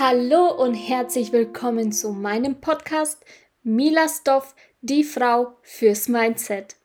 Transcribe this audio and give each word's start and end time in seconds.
Hallo 0.00 0.50
und 0.50 0.72
herzlich 0.72 1.32
willkommen 1.32 1.92
zu 1.92 2.12
meinem 2.12 2.62
Podcast 2.62 3.22
Mila 3.62 4.08
Stoff, 4.08 4.54
die 4.80 5.04
Frau 5.04 5.58
fürs 5.60 6.08
Mindset. 6.08 6.76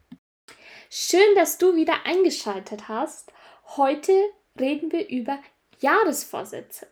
Schön, 0.89 1.35
dass 1.35 1.57
du 1.57 1.73
wieder 1.73 2.05
eingeschaltet 2.05 2.89
hast. 2.89 3.31
Heute 3.77 4.11
reden 4.59 4.91
wir 4.91 5.07
über 5.07 5.39
Jahresvorsätze. 5.79 6.87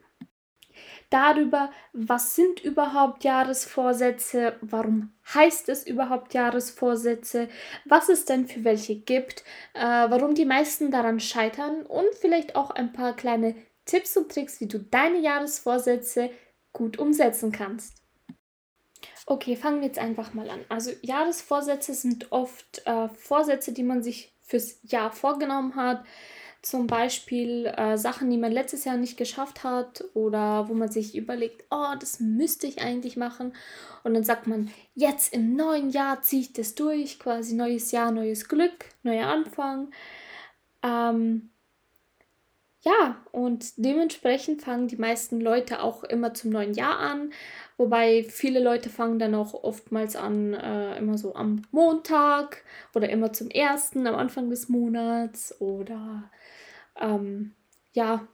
Darüber, 1.10 1.70
was 1.92 2.36
sind 2.36 2.64
überhaupt 2.64 3.26
Jahresvorsätze, 3.26 4.56
warum 4.62 5.14
heißt 5.34 5.68
es 5.68 5.86
überhaupt 5.86 6.34
Jahresvorsätze, 6.34 7.50
was 7.84 8.08
es 8.08 8.24
denn 8.24 8.48
für 8.48 8.64
welche 8.64 8.96
gibt, 8.96 9.44
äh, 9.74 9.82
warum 9.82 10.34
die 10.34 10.46
meisten 10.46 10.92
daran 10.92 11.20
scheitern 11.20 11.86
und 11.86 12.08
vielleicht 12.20 12.56
auch 12.56 12.70
ein 12.72 12.94
paar 12.94 13.16
kleine 13.16 13.56
Tipps 13.86 14.18
und 14.18 14.32
Tricks, 14.32 14.60
wie 14.60 14.68
du 14.68 14.80
deine 14.80 15.20
Jahresvorsätze 15.20 16.30
gut 16.74 17.00
umsetzen 17.00 17.52
kannst. 17.52 17.94
Okay, 19.28 19.56
fangen 19.56 19.82
wir 19.82 19.88
jetzt 19.88 20.00
einfach 20.00 20.34
mal 20.34 20.50
an. 20.50 20.66
Also 20.70 20.92
Jahresvorsätze 21.02 21.94
sind 21.94 22.32
oft 22.32 22.86
äh, 22.86 23.10
Vorsätze, 23.10 23.74
die 23.74 23.84
man 23.84 24.04
sich 24.04 24.32
fürs 24.42 24.78
Jahr 24.84 25.12
vorgenommen 25.12 25.76
hat. 25.76 26.06
Zum 26.62 26.88
Beispiel 26.88 27.68
äh, 27.78 27.98
Sachen, 27.98 28.30
die 28.30 28.38
man 28.38 28.52
letztes 28.52 28.86
Jahr 28.86 28.98
nicht 28.98 29.18
geschafft 29.18 29.64
hat 29.64 30.04
oder 30.14 30.68
wo 30.68 30.74
man 30.74 30.92
sich 30.92 31.16
überlegt, 31.16 31.64
oh, 31.70 31.94
das 32.00 32.20
müsste 32.20 32.68
ich 32.68 32.82
eigentlich 32.82 33.18
machen. 33.18 33.54
Und 34.04 34.14
dann 34.14 34.24
sagt 34.24 34.48
man, 34.48 34.72
jetzt 34.94 35.34
im 35.34 35.56
neuen 35.56 35.90
Jahr 35.90 36.22
ziehe 36.22 36.42
ich 36.42 36.54
das 36.54 36.76
durch, 36.76 37.20
quasi 37.20 37.56
neues 37.56 37.92
Jahr, 37.92 38.12
neues 38.12 38.48
Glück, 38.48 38.86
neuer 39.04 39.28
Anfang. 39.28 39.92
Ähm, 40.84 41.50
ja, 42.86 43.18
und 43.32 43.74
dementsprechend 43.78 44.62
fangen 44.62 44.88
die 44.88 44.96
meisten 44.98 45.42
Leute 45.42 45.82
auch 45.82 46.04
immer 46.04 46.36
zum 46.36 46.52
neuen 46.52 46.76
Jahr 46.76 47.00
an. 47.00 47.34
Wobei 47.78 48.24
viele 48.30 48.60
Leute 48.60 48.90
fangen 48.90 49.18
dann 49.18 49.34
auch 49.34 49.56
oftmals 49.56 50.16
an, 50.16 50.54
äh, 50.54 50.96
immer 51.00 51.18
so 51.18 51.34
am 51.34 51.64
Montag 51.72 52.64
oder 52.94 53.10
immer 53.10 53.34
zum 53.34 53.50
ersten, 53.50 54.06
am 54.06 54.14
Anfang 54.14 54.52
des 54.52 54.70
Monats 54.70 55.60
oder 55.60 56.30
ähm, 57.02 57.56
ja, 57.94 58.28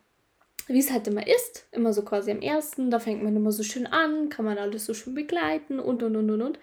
wie 0.67 0.79
es 0.79 0.91
halt 0.91 1.07
immer 1.07 1.25
ist, 1.25 1.67
immer 1.71 1.93
so 1.93 2.03
quasi 2.03 2.29
am 2.31 2.41
ersten, 2.41 2.91
da 2.91 2.99
fängt 2.99 3.23
man 3.23 3.35
immer 3.35 3.53
so 3.53 3.63
schön 3.63 3.87
an, 3.87 4.27
kann 4.27 4.43
man 4.43 4.57
alles 4.57 4.85
so 4.85 4.93
schön 4.93 5.15
begleiten 5.15 5.79
und 5.79 6.03
und 6.03 6.17
und 6.17 6.29
und 6.29 6.41
und. 6.41 6.59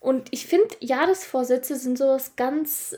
Und 0.00 0.28
ich 0.32 0.46
finde, 0.46 0.68
Jahresvorsätze 0.80 1.76
sind 1.76 1.98
sowas 1.98 2.36
ganz 2.36 2.96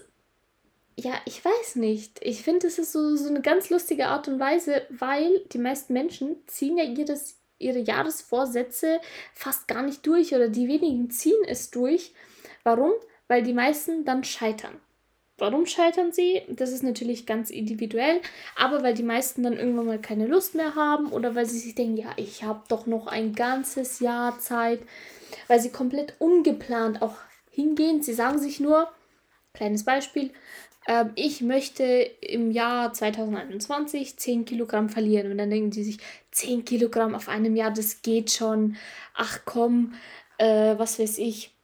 ja, 0.99 1.13
ich 1.27 1.45
weiß 1.45 1.77
nicht. 1.77 2.19
Ich 2.23 2.43
finde, 2.43 2.67
es 2.67 2.79
ist 2.79 2.93
so, 2.93 3.17
so 3.17 3.29
eine 3.29 3.43
ganz 3.43 3.69
lustige 3.69 4.07
Art 4.07 4.29
und 4.29 4.41
Weise, 4.41 4.83
weil 4.89 5.41
die 5.53 5.59
meisten 5.59 5.93
Menschen 5.93 6.37
ziehen 6.47 6.79
ja 6.79 6.85
ihres, 6.85 7.39
ihre 7.59 7.81
Jahresvorsätze 7.81 9.01
fast 9.35 9.69
gar 9.69 9.83
nicht 9.83 10.07
durch 10.07 10.35
oder 10.35 10.49
die 10.49 10.69
wenigen 10.69 11.11
ziehen 11.11 11.43
es 11.47 11.71
durch. 11.71 12.15
Warum? 12.65 12.93
Weil 13.29 13.43
die 13.43 13.53
meisten 13.53 14.07
dann 14.07 14.25
scheitern. 14.25 14.81
Warum 15.39 15.67
scheitern 15.67 16.13
sie? 16.13 16.41
Das 16.49 16.73
ist 16.73 16.83
natürlich 16.83 17.27
ganz 17.27 17.51
individuell, 17.51 18.23
aber 18.55 18.83
weil 18.83 18.95
die 18.95 19.03
meisten 19.03 19.43
dann 19.43 19.59
irgendwann 19.59 19.85
mal 19.85 20.01
keine 20.01 20.27
Lust 20.27 20.55
mehr 20.55 20.77
haben 20.77 21.13
oder 21.13 21.35
weil 21.35 21.45
sie 21.45 21.59
sich 21.59 21.75
denken, 21.75 21.99
ja, 21.99 22.13
ich 22.17 22.43
habe 22.43 22.63
doch 22.69 22.87
noch 22.87 23.07
ein 23.07 23.35
ganzes 23.35 24.01
Jahr 24.01 24.39
Zeit, 24.39 24.81
weil 25.47 25.61
sie 25.61 25.71
komplett 25.71 26.15
ungeplant 26.21 27.03
auch 27.03 27.17
hingehen. 27.51 28.01
Sie 28.01 28.15
sagen 28.15 28.39
sich 28.39 28.61
nur, 28.61 28.89
kleines 29.53 29.85
Beispiel, 29.85 30.31
ähm, 30.87 31.11
ich 31.15 31.41
möchte 31.41 31.85
im 31.85 32.51
Jahr 32.51 32.93
2021 32.93 34.17
10 34.17 34.45
Kilogramm 34.45 34.89
verlieren. 34.89 35.31
Und 35.31 35.39
dann 35.39 35.51
denken 35.51 35.73
sie 35.73 35.85
sich, 35.85 35.99
10 36.31 36.65
Kilogramm 36.65 37.15
auf 37.15 37.29
einem 37.29 37.57
Jahr, 37.57 37.73
das 37.73 38.03
geht 38.03 38.31
schon. 38.31 38.77
Ach 39.15 39.41
komm, 39.45 39.95
äh, 40.39 40.79
was 40.79 40.99
weiß 40.99 41.19
ich. 41.19 41.57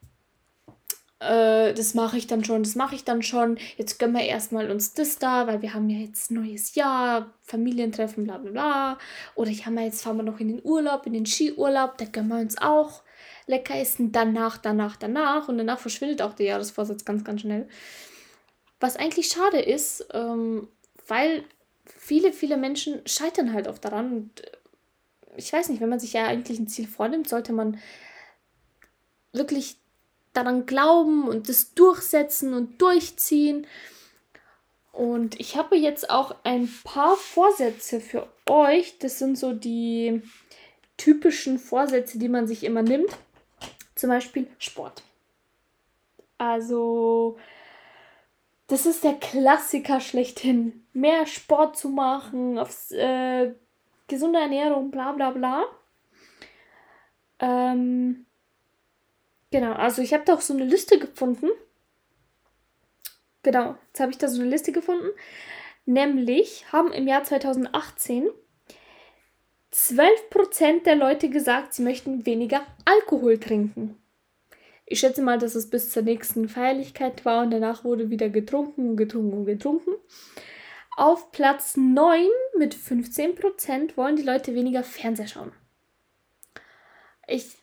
Äh, 1.21 1.73
das 1.75 1.95
mache 1.95 2.19
ich 2.19 2.27
dann 2.27 2.45
schon, 2.45 2.65
das 2.65 2.75
mache 2.75 2.97
ich 2.97 3.05
dann 3.05 3.23
schon. 3.23 3.59
Jetzt 3.77 3.99
gönnen 4.01 4.17
wir 4.17 4.25
erstmal 4.25 4.71
uns 4.71 4.95
das 4.95 5.19
da, 5.19 5.47
weil 5.47 5.63
wir 5.63 5.73
haben 5.73 5.89
ja 5.89 5.99
jetzt 5.99 6.33
neues 6.33 6.75
Jahr, 6.75 7.33
Familientreffen, 7.43 8.25
bla 8.25 8.39
bla 8.39 8.51
bla. 8.51 8.99
Oder 9.37 9.51
ich 9.51 9.67
habe 9.67 9.77
ja 9.77 9.83
jetzt 9.83 10.03
fahren 10.03 10.17
wir 10.17 10.25
noch 10.25 10.41
in 10.41 10.49
den 10.49 10.65
Urlaub, 10.65 11.07
in 11.07 11.13
den 11.13 11.27
Skiurlaub, 11.27 11.97
da 11.99 12.07
gönnen 12.07 12.31
wir 12.31 12.41
uns 12.41 12.59
auch 12.59 13.03
lecker 13.47 13.77
essen. 13.77 14.11
Danach, 14.11 14.59
danach, 14.59 14.97
danach. 14.97 15.49
Und 15.49 15.59
danach 15.59 15.79
verschwindet 15.79 16.23
auch 16.23 16.35
der 16.35 16.47
Jahresvorsatz 16.47 17.05
ganz, 17.05 17.23
ganz 17.23 17.43
schnell. 17.43 17.69
Was 18.83 18.97
eigentlich 18.97 19.29
schade 19.29 19.61
ist, 19.61 20.09
ähm, 20.13 20.67
weil 21.07 21.45
viele, 21.87 22.33
viele 22.33 22.57
Menschen 22.57 23.01
scheitern 23.07 23.53
halt 23.53 23.69
oft 23.69 23.85
daran. 23.85 24.13
Und 24.13 24.41
äh, 24.41 24.51
ich 25.37 25.53
weiß 25.53 25.69
nicht, 25.69 25.81
wenn 25.81 25.89
man 25.89 26.01
sich 26.01 26.15
ja 26.15 26.27
eigentlich 26.27 26.59
ein 26.59 26.67
Ziel 26.67 26.89
vornimmt, 26.89 27.29
sollte 27.29 27.53
man 27.53 27.79
wirklich 29.33 29.77
daran 30.33 30.67
glauben 30.67 31.29
und 31.29 31.49
das 31.49 31.75
durchsetzen 31.75 32.55
und 32.55 32.83
durchziehen. 32.83 33.69
Und 34.91 35.39
ich 35.39 35.57
habe 35.57 35.77
jetzt 35.77 36.11
auch 36.11 36.35
ein 36.43 36.69
paar 36.83 37.17
Vorsätze 37.17 38.01
für 38.01 38.27
euch. 38.47 38.99
Das 38.99 39.21
sind 39.21 39.39
so 39.39 39.53
die 39.53 40.23
typischen 40.97 41.61
Vorsätze, 41.61 42.19
die 42.19 42.29
man 42.29 42.49
sich 42.49 42.65
immer 42.65 42.83
nimmt. 42.83 43.17
Zum 43.95 44.11
Beispiel 44.11 44.49
Sport. 44.59 45.05
Also 46.37 47.39
das 48.73 48.87
ist 48.87 49.05
der 49.05 49.13
Klassiker 49.13 50.01
schlechthin. 50.01 50.87
Mehr 50.95 51.27
Sport 51.27 51.77
zu 51.77 51.91
machen, 51.91 52.59
aufs, 52.59 52.91
äh, 52.93 53.53
gesunde 54.09 54.39
Ernährung, 54.39 54.91
bla 54.91 55.13
bla 55.13 55.31
bla. 55.31 55.65
Ähm, 57.39 58.25
genau, 59.51 59.75
also 59.75 60.01
ich 60.01 60.15
habe 60.15 60.25
da 60.25 60.33
auch 60.33 60.41
so 60.41 60.55
eine 60.55 60.65
Liste 60.65 60.99
gefunden. 60.99 61.51
Genau, 63.43 63.77
jetzt 63.89 64.01
habe 64.01 64.11
ich 64.11 64.17
da 64.17 64.27
so 64.27 64.41
eine 64.41 64.49
Liste 64.49 64.73
gefunden. 64.73 65.11
Nämlich 65.85 66.65
haben 66.73 66.93
im 66.93 67.07
Jahr 67.07 67.25
2018 67.25 68.31
12% 69.71 70.85
der 70.85 70.97
Leute 70.97 71.29
gesagt, 71.29 71.75
sie 71.75 71.83
möchten 71.83 72.25
weniger 72.25 72.63
Alkohol 72.87 73.39
trinken. 73.39 74.02
Ich 74.93 75.01
schätze 75.01 75.23
mal, 75.23 75.39
dass 75.39 75.55
es 75.55 75.71
bis 75.71 75.91
zur 75.91 76.03
nächsten 76.03 76.51
Feierlichkeit 76.51 77.25
war 77.25 77.45
und 77.45 77.51
danach 77.51 77.83
wurde 77.83 78.11
wieder 78.11 78.29
getrunken 78.29 78.91
und 78.91 78.97
getrunken 78.99 79.39
und 79.39 79.47
getrunken. 79.47 79.93
Auf 80.99 81.33
Platz 81.33 81.79
9 81.79 82.27
mit 82.59 82.75
15% 82.75 83.97
wollen 83.97 84.17
die 84.17 84.23
Leute 84.23 84.55
weniger 84.55 84.83
Fernseher 84.83 85.29
schauen. 85.29 85.53
Ich 87.27 87.57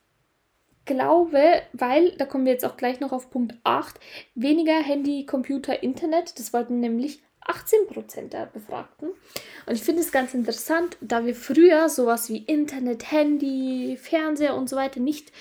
glaube, 0.85 1.62
weil, 1.73 2.13
da 2.17 2.25
kommen 2.25 2.45
wir 2.45 2.53
jetzt 2.53 2.66
auch 2.66 2.78
gleich 2.78 3.00
noch 3.00 3.12
auf 3.12 3.29
Punkt 3.29 3.53
8, 3.63 4.00
weniger 4.34 4.81
Handy, 4.81 5.28
Computer, 5.28 5.84
Internet, 5.84 6.40
das 6.40 6.51
wollten 6.51 6.79
nämlich 6.79 7.22
18% 7.46 8.29
der 8.29 8.47
Befragten. 8.47 9.09
Und 9.67 9.73
ich 9.75 9.84
finde 9.84 10.01
es 10.01 10.11
ganz 10.11 10.34
interessant, 10.34 10.97
da 11.00 11.28
wir 11.28 11.35
früher 11.35 11.90
sowas 11.90 12.28
wie 12.29 12.40
Internet, 12.40 13.11
Handy, 13.11 14.00
Fernseher 14.01 14.56
und 14.56 14.67
so 14.67 14.75
weiter 14.75 15.00
nicht 15.00 15.31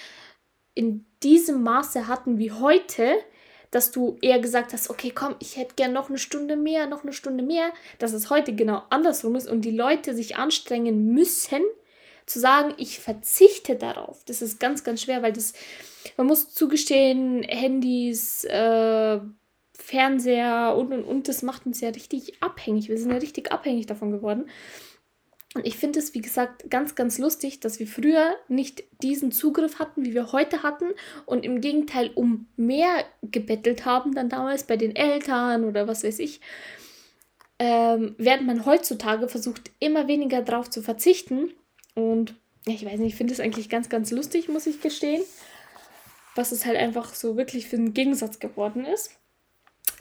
in 0.78 1.05
diesem 1.25 1.65
Maße 1.65 2.06
hatten 2.06 2.39
wie 2.39 2.53
heute, 2.53 3.16
dass 3.72 3.91
du 3.91 4.16
eher 4.22 4.39
gesagt 4.39 4.72
hast, 4.72 4.89
okay, 4.89 5.11
komm, 5.12 5.34
ich 5.41 5.56
hätte 5.56 5.75
gern 5.75 5.93
noch 5.93 6.09
eine 6.09 6.19
Stunde 6.19 6.55
mehr, 6.55 6.87
noch 6.87 7.03
eine 7.03 7.12
Stunde 7.12 7.43
mehr, 7.43 7.72
dass 7.99 8.12
es 8.12 8.31
heute 8.31 8.55
genau 8.55 8.83
andersrum 8.88 9.34
ist 9.34 9.49
und 9.49 9.62
die 9.62 9.72
Leute 9.72 10.15
sich 10.15 10.37
anstrengen 10.37 11.12
müssen, 11.12 11.62
zu 12.27 12.38
sagen, 12.38 12.75
ich 12.77 13.00
verzichte 13.00 13.75
darauf. 13.75 14.22
Das 14.27 14.41
ist 14.41 14.61
ganz, 14.61 14.84
ganz 14.84 15.03
schwer, 15.03 15.21
weil 15.22 15.33
das, 15.33 15.53
man 16.17 16.28
muss 16.28 16.55
zugestehen, 16.55 17.43
Handys, 17.43 18.44
äh, 18.44 19.19
Fernseher 19.75 20.77
und 20.77 20.93
und 20.93 21.05
und, 21.05 21.28
das 21.28 21.43
macht 21.43 21.67
uns 21.67 21.81
ja 21.81 21.88
richtig 21.88 22.41
abhängig. 22.41 22.88
Wir 22.88 22.99
sind 22.99 23.11
ja 23.11 23.19
richtig 23.19 23.50
abhängig 23.50 23.87
davon 23.87 24.12
geworden. 24.12 24.49
Und 25.58 25.66
ich 25.66 25.76
finde 25.76 25.99
es, 25.99 26.14
wie 26.14 26.20
gesagt, 26.20 26.70
ganz, 26.70 26.94
ganz 26.94 27.19
lustig, 27.19 27.58
dass 27.58 27.81
wir 27.81 27.88
früher 27.88 28.37
nicht 28.46 28.84
diesen 29.02 29.32
Zugriff 29.32 29.81
hatten, 29.81 30.05
wie 30.05 30.14
wir 30.14 30.31
heute 30.31 30.62
hatten 30.62 30.93
und 31.26 31.44
im 31.44 31.60
Gegenteil 31.60 32.12
um 32.14 32.46
mehr 32.56 33.05
gebettelt 33.22 33.84
haben, 33.84 34.14
dann 34.14 34.28
damals 34.28 34.62
bei 34.62 34.76
den 34.76 34.94
Eltern 34.94 35.64
oder 35.64 35.88
was 35.88 36.05
weiß 36.05 36.20
ich, 36.20 36.40
ähm, 37.58 38.14
während 38.19 38.46
man 38.46 38.66
heutzutage 38.66 39.26
versucht, 39.26 39.72
immer 39.81 40.06
weniger 40.06 40.43
darauf 40.43 40.70
zu 40.70 40.81
verzichten. 40.81 41.50
Und 41.96 42.37
ja, 42.64 42.75
ich 42.75 42.87
weiß 42.87 43.00
nicht, 43.00 43.14
ich 43.14 43.16
finde 43.16 43.34
es 43.34 43.40
eigentlich 43.40 43.69
ganz, 43.69 43.88
ganz 43.88 44.12
lustig, 44.12 44.49
muss 44.49 44.69
ich 44.69 44.81
gestehen, 44.81 45.25
was 46.37 46.52
es 46.52 46.66
halt 46.66 46.76
einfach 46.76 47.14
so 47.14 47.37
wirklich 47.37 47.66
für 47.66 47.78
einen 47.78 47.94
Gegensatz 47.94 48.38
geworden 48.38 48.84
ist. 48.84 49.10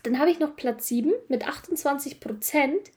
Dann 0.04 0.20
habe 0.20 0.30
ich 0.30 0.38
noch 0.38 0.56
Platz 0.56 0.88
7 0.88 1.14
mit 1.30 1.48
28 1.48 2.20
Prozent 2.20 2.92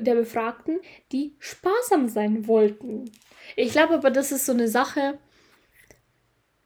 der 0.00 0.14
Befragten, 0.14 0.80
die 1.12 1.34
sparsam 1.38 2.08
sein 2.08 2.46
wollten. 2.46 3.10
Ich 3.56 3.72
glaube 3.72 3.94
aber, 3.94 4.10
das 4.10 4.32
ist 4.32 4.46
so 4.46 4.52
eine 4.52 4.68
Sache, 4.68 5.18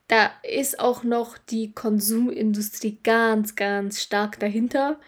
da 0.09 0.31
ist 0.43 0.79
auch 0.79 1.05
noch 1.05 1.39
die 1.39 1.73
Konsumindustrie 1.73 2.99
ganz, 3.03 3.55
ganz 3.55 4.03
stark 4.03 4.39
dahinter. 4.41 5.01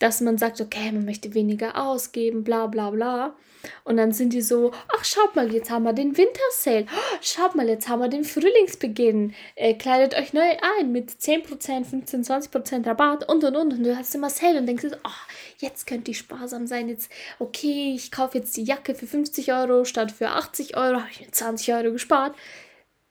Dass 0.00 0.20
man 0.20 0.38
sagt, 0.38 0.60
okay, 0.60 0.90
man 0.90 1.04
möchte 1.04 1.34
weniger 1.34 1.80
ausgeben, 1.80 2.42
bla 2.42 2.66
bla 2.66 2.90
bla. 2.90 3.36
Und 3.84 3.98
dann 3.98 4.12
sind 4.12 4.32
die 4.32 4.40
so, 4.40 4.72
ach 4.96 5.04
schaut 5.04 5.36
mal, 5.36 5.52
jetzt 5.52 5.70
haben 5.70 5.82
wir 5.82 5.92
den 5.92 6.16
Wintersale. 6.16 6.86
Oh, 6.90 7.16
schaut 7.20 7.54
mal, 7.54 7.68
jetzt 7.68 7.88
haben 7.88 8.00
wir 8.00 8.08
den 8.08 8.24
Frühlingsbeginn. 8.24 9.34
Äh, 9.54 9.74
kleidet 9.74 10.18
euch 10.18 10.32
neu 10.32 10.48
ein 10.78 10.90
mit 10.90 11.10
10%, 11.10 11.84
15, 11.84 12.24
20% 12.24 12.86
Rabatt 12.86 13.28
und 13.28 13.44
und 13.44 13.56
und. 13.56 13.74
Und 13.74 13.84
du 13.84 13.96
hast 13.96 14.14
immer 14.14 14.30
Sale 14.30 14.58
und 14.58 14.66
denkst, 14.66 14.86
oh, 15.04 15.10
jetzt 15.58 15.86
könnte 15.86 16.10
ich 16.10 16.18
sparsam 16.18 16.66
sein. 16.66 16.88
Jetzt, 16.88 17.10
okay, 17.38 17.92
ich 17.94 18.10
kaufe 18.10 18.38
jetzt 18.38 18.56
die 18.56 18.64
Jacke 18.64 18.94
für 18.94 19.06
50 19.06 19.52
Euro 19.52 19.84
statt 19.84 20.10
für 20.10 20.30
80 20.30 20.78
Euro. 20.78 21.00
Habe 21.00 21.10
ich 21.10 21.20
mir 21.20 21.30
20 21.30 21.74
Euro 21.74 21.92
gespart. 21.92 22.34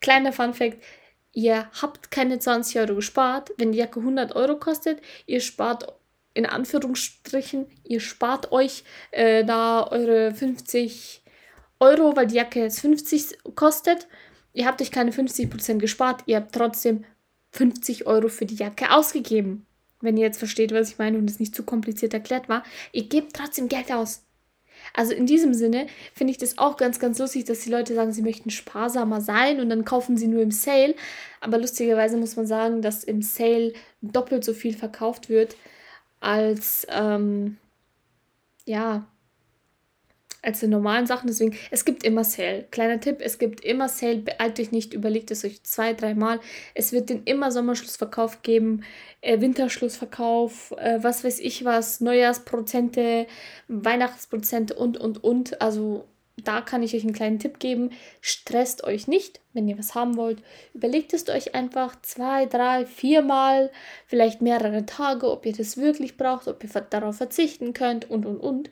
Kleiner 0.02 0.34
Fun 0.34 0.56
Fact, 0.56 0.78
ihr 1.34 1.70
habt 1.80 2.10
keine 2.10 2.40
20 2.40 2.80
Euro 2.80 2.96
gespart. 2.96 3.52
Wenn 3.58 3.74
die 3.74 3.78
Jacke 3.78 4.00
100 4.00 4.36
Euro 4.36 4.56
kostet, 4.56 5.00
ihr 5.28 5.42
spart 5.42 5.94
in 6.34 6.46
Anführungsstrichen, 6.46 7.66
ihr 7.84 8.00
spart 8.00 8.52
euch 8.52 8.84
äh, 9.12 9.44
da 9.44 9.88
eure 9.88 10.34
50 10.34 11.24
Euro, 11.80 12.16
weil 12.16 12.28
die 12.28 12.36
Jacke 12.36 12.62
jetzt 12.62 12.82
50 12.82 13.56
kostet. 13.56 14.08
Ihr 14.54 14.66
habt 14.66 14.82
euch 14.82 14.92
keine 14.92 15.12
50% 15.12 15.78
gespart, 15.78 16.24
ihr 16.26 16.38
habt 16.38 16.54
trotzdem 16.54 17.06
50 17.52 18.08
Euro 18.08 18.30
für 18.30 18.46
die 18.46 18.56
Jacke 18.56 18.92
ausgegeben. 18.92 19.66
Wenn 20.02 20.18
ihr 20.18 20.26
jetzt 20.26 20.40
versteht, 20.40 20.74
was 20.74 20.92
ich 20.92 20.98
meine 20.98 21.18
und 21.18 21.30
es 21.30 21.40
nicht 21.40 21.56
zu 21.56 21.64
kompliziert 21.64 22.14
erklärt 22.14 22.48
war, 22.48 22.64
ihr 22.92 23.08
gebt 23.08 23.36
trotzdem 23.36 23.68
Geld 23.68 23.92
aus. 23.92 24.24
Also 24.94 25.14
in 25.14 25.26
diesem 25.26 25.54
Sinne 25.54 25.88
finde 26.14 26.32
ich 26.32 26.38
das 26.38 26.58
auch 26.58 26.78
ganz, 26.78 27.00
ganz 27.00 27.20
lustig, 27.20 27.46
dass 27.46 27.60
die 27.60 27.70
Leute 27.70 27.94
sagen, 27.96 28.14
sie 28.14 28.22
möchten 28.22 28.50
sparsamer 28.50 29.20
sein 29.20 29.60
und 29.60 29.70
dann 29.70 29.84
kaufen 29.84 30.16
sie 30.16 30.28
nur 30.28 30.42
im 30.42 30.52
Sale. 30.52 30.96
Aber 31.42 31.58
lustigerweise 31.58 32.18
muss 32.18 32.38
man 32.38 32.48
sagen, 32.48 32.82
dass 32.82 33.04
im 33.04 33.22
Sale 33.22 33.74
doppelt 34.02 34.46
so 34.46 34.54
viel 34.54 34.74
verkauft 34.74 35.30
wird 35.30 35.56
als, 36.20 36.86
ähm, 36.90 37.58
ja, 38.66 39.08
als 40.42 40.62
die 40.62 40.68
normalen 40.68 41.06
Sachen. 41.06 41.28
Deswegen, 41.28 41.56
es 41.72 41.86
gibt 41.86 42.04
immer 42.04 42.24
Sale. 42.24 42.68
Kleiner 42.72 43.00
Tipp, 43.00 43.18
es 43.20 43.40
gibt 43.40 43.64
immer 43.64 43.90
Sale. 43.90 44.20
Beeilt 44.20 44.60
euch 44.60 44.72
nicht, 44.72 44.94
überlegt 44.94 45.32
es 45.32 45.44
euch 45.44 45.64
zwei, 45.64 45.94
dreimal. 45.94 46.40
Es 46.74 46.92
wird 46.94 47.10
den 47.10 47.24
immer 47.24 47.52
Sommerschlussverkauf 47.52 48.42
geben, 48.42 48.84
äh, 49.22 49.42
Winterschlussverkauf, 49.42 50.72
äh, 50.78 51.00
was 51.02 51.24
weiß 51.24 51.40
ich 51.40 51.66
was, 51.66 52.00
Neujahrsprozente, 52.02 53.28
Weihnachtsprozente 53.68 54.76
und, 54.76 54.98
und, 54.98 55.24
und. 55.24 55.62
Also 55.62 56.08
da 56.44 56.62
kann 56.62 56.84
ich 56.84 56.96
euch 56.96 57.04
einen 57.04 57.14
kleinen 57.14 57.40
Tipp 57.40 57.60
geben. 57.60 57.92
Stresst 58.22 58.84
euch 58.84 59.08
nicht, 59.08 59.40
wenn 59.54 59.68
ihr 59.68 59.78
was 59.78 59.96
haben 59.96 60.18
wollt. 60.18 60.42
Überlegt 60.74 61.14
es 61.14 61.28
euch 61.30 61.56
einfach 61.56 61.96
zwei, 62.02 62.46
drei, 62.46 62.86
viermal, 62.86 63.72
vielleicht 64.08 64.42
mehrere 64.42 64.86
Tage, 64.86 65.30
ob 65.32 65.46
ihr 65.46 65.54
das 65.54 65.78
wirklich 65.78 66.18
braucht, 66.18 66.48
ob 66.48 66.64
ihr 66.64 66.70
darauf 66.90 67.18
verzichten 67.18 67.74
könnt 67.74 68.10
und, 68.10 68.26
und, 68.26 68.38
und 68.38 68.70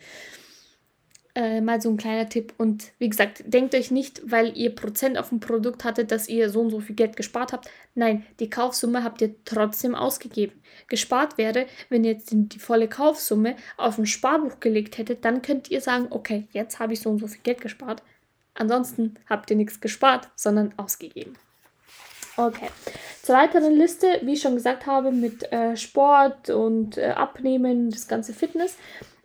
äh, 1.38 1.62
mal 1.62 1.80
so 1.80 1.90
ein 1.90 1.98
kleiner 1.98 2.28
Tipp. 2.28 2.54
Und 2.58 2.92
wie 2.98 3.10
gesagt, 3.10 3.44
denkt 3.46 3.76
euch 3.76 3.92
nicht, 3.92 4.22
weil 4.26 4.58
ihr 4.58 4.74
Prozent 4.74 5.20
auf 5.20 5.30
dem 5.30 5.40
Produkt 5.40 5.84
hattet, 5.84 6.12
dass 6.12 6.28
ihr 6.28 6.50
so 6.50 6.62
und 6.62 6.72
so 6.72 6.80
viel 6.80 6.96
Geld 6.96 7.16
gespart 7.16 7.54
habt. 7.54 7.70
Nein, 7.94 8.26
die 8.40 8.50
Kaufsumme 8.50 9.04
habt 9.04 9.22
ihr 9.22 9.36
trotzdem 9.46 9.94
ausgegeben. 9.94 10.60
Gespart 10.88 11.38
wäre, 11.38 11.68
wenn 11.90 12.04
ihr 12.04 12.14
jetzt 12.14 12.30
die, 12.32 12.58
volle 12.58 12.88
Kaufsumme 12.88 13.56
auf 13.78 14.00
ein 14.00 14.08
Sparbuch 14.08 14.60
gelegt 14.60 14.98
hättet, 14.98 15.24
dann 15.26 15.44
könnt 15.44 15.70
ihr 15.70 15.80
sagen, 15.80 16.08
okay, 16.10 16.48
jetzt 16.54 16.80
habe 16.80 16.94
ich 16.94 17.02
so 17.02 17.12
und 17.12 17.20
so 17.20 17.28
viel 17.28 17.42
Geld 17.44 17.62
gespart. 17.62 18.02
Ansonsten 18.56 19.14
habt 19.30 19.52
ihr 19.52 19.58
nichts 19.58 19.80
gespart, 19.80 20.30
sondern 20.36 20.74
ausgegeben. 20.78 21.36
Okay. 22.36 22.70
Zur 23.22 23.36
weiteren 23.36 23.74
Liste, 23.74 24.08
wie 24.24 24.34
ich 24.34 24.42
schon 24.42 24.56
gesagt 24.56 24.88
habe, 24.88 25.12
mit 25.12 25.52
äh, 25.52 25.78
Sport 25.78 26.50
und 26.50 26.98
äh, 26.98 27.10
Abnehmen, 27.10 27.92
das 27.92 28.08
ganze 28.08 28.34
Fitness 28.34 28.76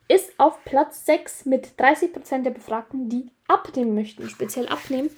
ist 0.09 0.33
auf 0.39 0.65
Platz 0.65 1.07
6 1.07 1.47
mit 1.47 1.79
30% 1.79 2.43
der 2.43 2.51
Befragten, 2.51 3.09
die 3.09 3.31
abnehmen 3.49 3.95
möchten, 3.95 4.29
speziell 4.29 4.69
abnehmen. 4.69 5.11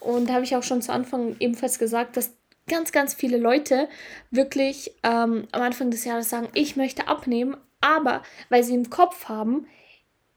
Und 0.00 0.28
da 0.28 0.34
habe 0.34 0.44
ich 0.44 0.56
auch 0.56 0.62
schon 0.62 0.82
zu 0.82 0.92
Anfang 0.92 1.36
ebenfalls 1.40 1.78
gesagt, 1.78 2.16
dass 2.16 2.36
ganz, 2.68 2.92
ganz 2.92 3.14
viele 3.14 3.38
Leute 3.38 3.88
wirklich 4.30 4.92
ähm, 5.02 5.46
am 5.52 5.62
Anfang 5.62 5.90
des 5.90 6.04
Jahres 6.04 6.28
sagen, 6.28 6.48
ich 6.54 6.76
möchte 6.76 7.08
abnehmen, 7.08 7.56
aber 7.80 8.22
weil 8.48 8.64
sie 8.64 8.74
im 8.74 8.90
Kopf 8.90 9.28
haben, 9.28 9.66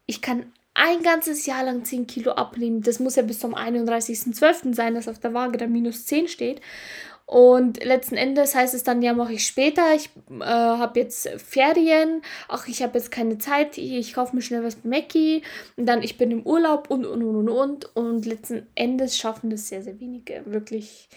ich 0.06 0.22
kann 0.22 0.52
ein 0.74 1.04
ganzes 1.04 1.46
Jahr 1.46 1.64
lang 1.64 1.84
10 1.84 2.08
Kilo 2.08 2.32
abnehmen. 2.32 2.82
Das 2.82 3.00
muss 3.00 3.16
ja 3.16 3.24
bis 3.24 3.40
zum 3.40 3.54
31.12. 3.54 4.74
sein, 4.74 4.96
dass 4.96 5.08
auf 5.08 5.20
der 5.20 5.34
Waage 5.34 5.58
da 5.58 5.68
minus 5.68 6.06
10 6.06 6.28
steht. 6.30 6.62
Und 7.30 7.84
letzten 7.84 8.16
Endes 8.16 8.56
heißt 8.56 8.74
es 8.74 8.84
dann, 8.84 9.04
ja, 9.04 9.14
mache 9.14 9.34
ich 9.34 9.46
später. 9.46 9.94
Ich 9.94 10.10
äh, 10.32 10.44
habe 10.44 11.00
jetzt 11.00 11.30
Ferien. 11.38 12.24
Ach, 12.48 12.68
ich 12.68 12.82
habe 12.82 12.98
jetzt 12.98 13.12
keine 13.12 13.38
Zeit. 13.38 13.78
Ich, 13.78 14.14
kaufe 14.14 14.36
mir 14.36 14.42
schnell 14.42 14.64
was 14.64 14.78
bei 14.78 14.90
Mackie. 14.90 15.44
Und 15.78 15.86
dann, 15.86 16.02
ich 16.02 16.18
bin 16.18 16.32
im 16.32 16.42
Urlaub 16.42 16.90
und, 16.90 17.06
und, 17.06 17.22
und, 17.22 17.48
und. 17.48 17.96
Und 17.96 18.26
letzten 18.26 18.66
Endes 18.74 19.16
schaffen 19.16 19.52
das 19.52 19.68
sehr, 19.68 19.84
sehr 19.84 20.00
wenige. 20.00 20.42
Wirklich 20.48 21.08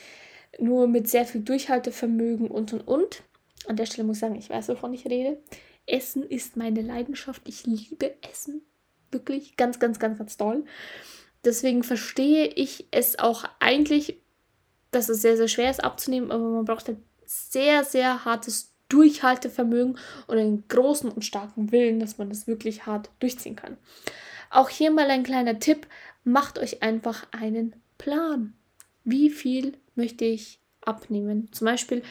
nur 0.58 0.86
mit 0.86 1.08
sehr 1.08 1.24
viel 1.24 1.40
Durchhaltevermögen 1.40 2.48
und, 2.48 2.74
und, 2.74 2.86
und. 2.86 3.22
An 3.66 3.76
der 3.76 3.86
Stelle 3.86 4.06
muss 4.06 4.18
ich 4.18 4.20
sagen, 4.20 4.34
ich 4.34 4.50
weiß, 4.50 4.68
wovon 4.68 4.92
ich 4.92 5.06
rede. 5.06 5.38
Essen 5.86 6.24
ist 6.28 6.58
meine 6.58 6.82
Leidenschaft. 6.82 7.40
Ich 7.48 7.64
liebe 7.64 8.12
Essen. 8.30 8.60
Wirklich 9.10 9.56
ganz, 9.56 9.80
ganz, 9.80 9.98
ganz, 9.98 10.18
ganz 10.18 10.36
toll. 10.36 10.66
Deswegen 11.42 11.82
verstehe 11.82 12.48
ich 12.48 12.86
es 12.90 13.18
auch 13.18 13.44
eigentlich 13.60 14.21
dass 14.92 15.08
es 15.08 15.22
sehr, 15.22 15.36
sehr 15.36 15.48
schwer 15.48 15.70
ist 15.70 15.82
abzunehmen, 15.82 16.30
aber 16.30 16.48
man 16.48 16.64
braucht 16.64 16.86
halt 16.86 16.98
sehr, 17.24 17.82
sehr 17.82 18.24
hartes 18.24 18.72
Durchhaltevermögen 18.88 19.98
und 20.26 20.38
einen 20.38 20.68
großen 20.68 21.10
und 21.10 21.24
starken 21.24 21.72
Willen, 21.72 21.98
dass 21.98 22.18
man 22.18 22.28
das 22.28 22.46
wirklich 22.46 22.86
hart 22.86 23.10
durchziehen 23.18 23.56
kann. 23.56 23.78
Auch 24.50 24.68
hier 24.68 24.90
mal 24.90 25.10
ein 25.10 25.22
kleiner 25.22 25.58
Tipp, 25.58 25.86
macht 26.24 26.58
euch 26.58 26.82
einfach 26.82 27.26
einen 27.32 27.74
Plan. 27.96 28.52
Wie 29.02 29.30
viel 29.30 29.78
möchte 29.94 30.26
ich 30.26 30.60
abnehmen? 30.82 31.50
Zum 31.52 31.64
Beispiel 31.64 32.02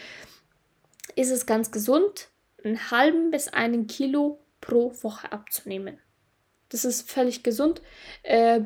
ist 1.15 1.29
es 1.29 1.45
ganz 1.45 1.71
gesund, 1.71 2.29
einen 2.63 2.91
halben 2.91 3.31
bis 3.31 3.47
einen 3.47 3.87
Kilo 3.87 4.39
pro 4.59 4.91
Woche 5.03 5.31
abzunehmen. 5.31 5.99
Das 6.69 6.85
ist 6.85 7.09
völlig 7.09 7.43
gesund. 7.43 7.81
Äh, 8.23 8.61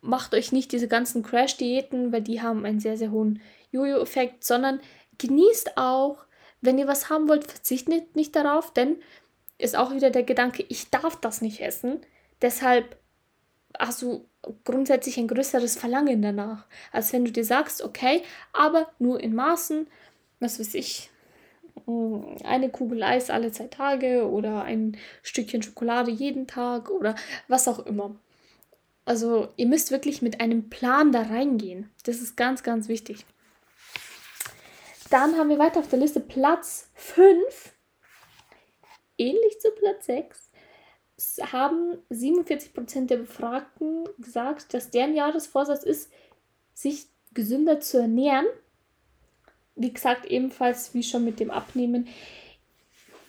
macht 0.00 0.34
euch 0.34 0.52
nicht 0.52 0.72
diese 0.72 0.88
ganzen 0.88 1.22
Crash-Diäten, 1.22 2.12
weil 2.12 2.22
die 2.22 2.40
haben 2.40 2.64
einen 2.64 2.80
sehr, 2.80 2.96
sehr 2.96 3.10
hohen 3.10 3.40
Jojo-Effekt, 3.72 4.44
sondern 4.44 4.80
genießt 5.18 5.76
auch, 5.76 6.24
wenn 6.60 6.78
ihr 6.78 6.86
was 6.86 7.10
haben 7.10 7.28
wollt, 7.28 7.44
verzichtet 7.44 8.16
nicht 8.16 8.34
darauf, 8.34 8.72
denn 8.72 8.96
ist 9.58 9.76
auch 9.76 9.92
wieder 9.92 10.10
der 10.10 10.22
Gedanke, 10.22 10.64
ich 10.68 10.90
darf 10.90 11.16
das 11.16 11.40
nicht 11.40 11.60
essen. 11.60 12.00
Deshalb 12.42 12.96
hast 13.78 14.02
du 14.02 14.24
grundsätzlich 14.64 15.18
ein 15.18 15.28
größeres 15.28 15.76
Verlangen 15.76 16.22
danach, 16.22 16.66
als 16.92 17.12
wenn 17.12 17.24
du 17.24 17.32
dir 17.32 17.44
sagst, 17.44 17.82
okay, 17.82 18.22
aber 18.52 18.88
nur 18.98 19.20
in 19.20 19.34
Maßen, 19.34 19.88
was 20.40 20.60
weiß 20.60 20.74
ich, 20.74 21.10
eine 22.44 22.70
Kugel 22.70 23.02
Eis 23.02 23.30
alle 23.30 23.52
zwei 23.52 23.66
Tage 23.66 24.28
oder 24.28 24.62
ein 24.62 24.96
Stückchen 25.22 25.62
Schokolade 25.62 26.10
jeden 26.10 26.46
Tag 26.46 26.90
oder 26.90 27.14
was 27.46 27.68
auch 27.68 27.84
immer. 27.86 28.16
Also 29.08 29.48
ihr 29.56 29.66
müsst 29.66 29.90
wirklich 29.90 30.20
mit 30.20 30.38
einem 30.38 30.68
Plan 30.68 31.12
da 31.12 31.22
reingehen. 31.22 31.88
Das 32.04 32.16
ist 32.20 32.36
ganz, 32.36 32.62
ganz 32.62 32.88
wichtig. 32.88 33.24
Dann 35.08 35.38
haben 35.38 35.48
wir 35.48 35.58
weiter 35.58 35.80
auf 35.80 35.88
der 35.88 35.98
Liste 35.98 36.20
Platz 36.20 36.90
5. 36.92 37.72
Ähnlich 39.16 39.60
zu 39.60 39.70
Platz 39.70 40.04
6 40.04 40.50
haben 41.52 41.96
47% 42.10 43.06
der 43.06 43.16
Befragten 43.16 44.04
gesagt, 44.18 44.74
dass 44.74 44.90
deren 44.90 45.14
Jahresvorsatz 45.14 45.84
ist, 45.84 46.10
sich 46.74 47.06
gesünder 47.32 47.80
zu 47.80 47.96
ernähren. 47.96 48.46
Wie 49.74 49.92
gesagt, 49.92 50.26
ebenfalls 50.26 50.92
wie 50.92 51.02
schon 51.02 51.24
mit 51.24 51.40
dem 51.40 51.50
Abnehmen. 51.50 52.08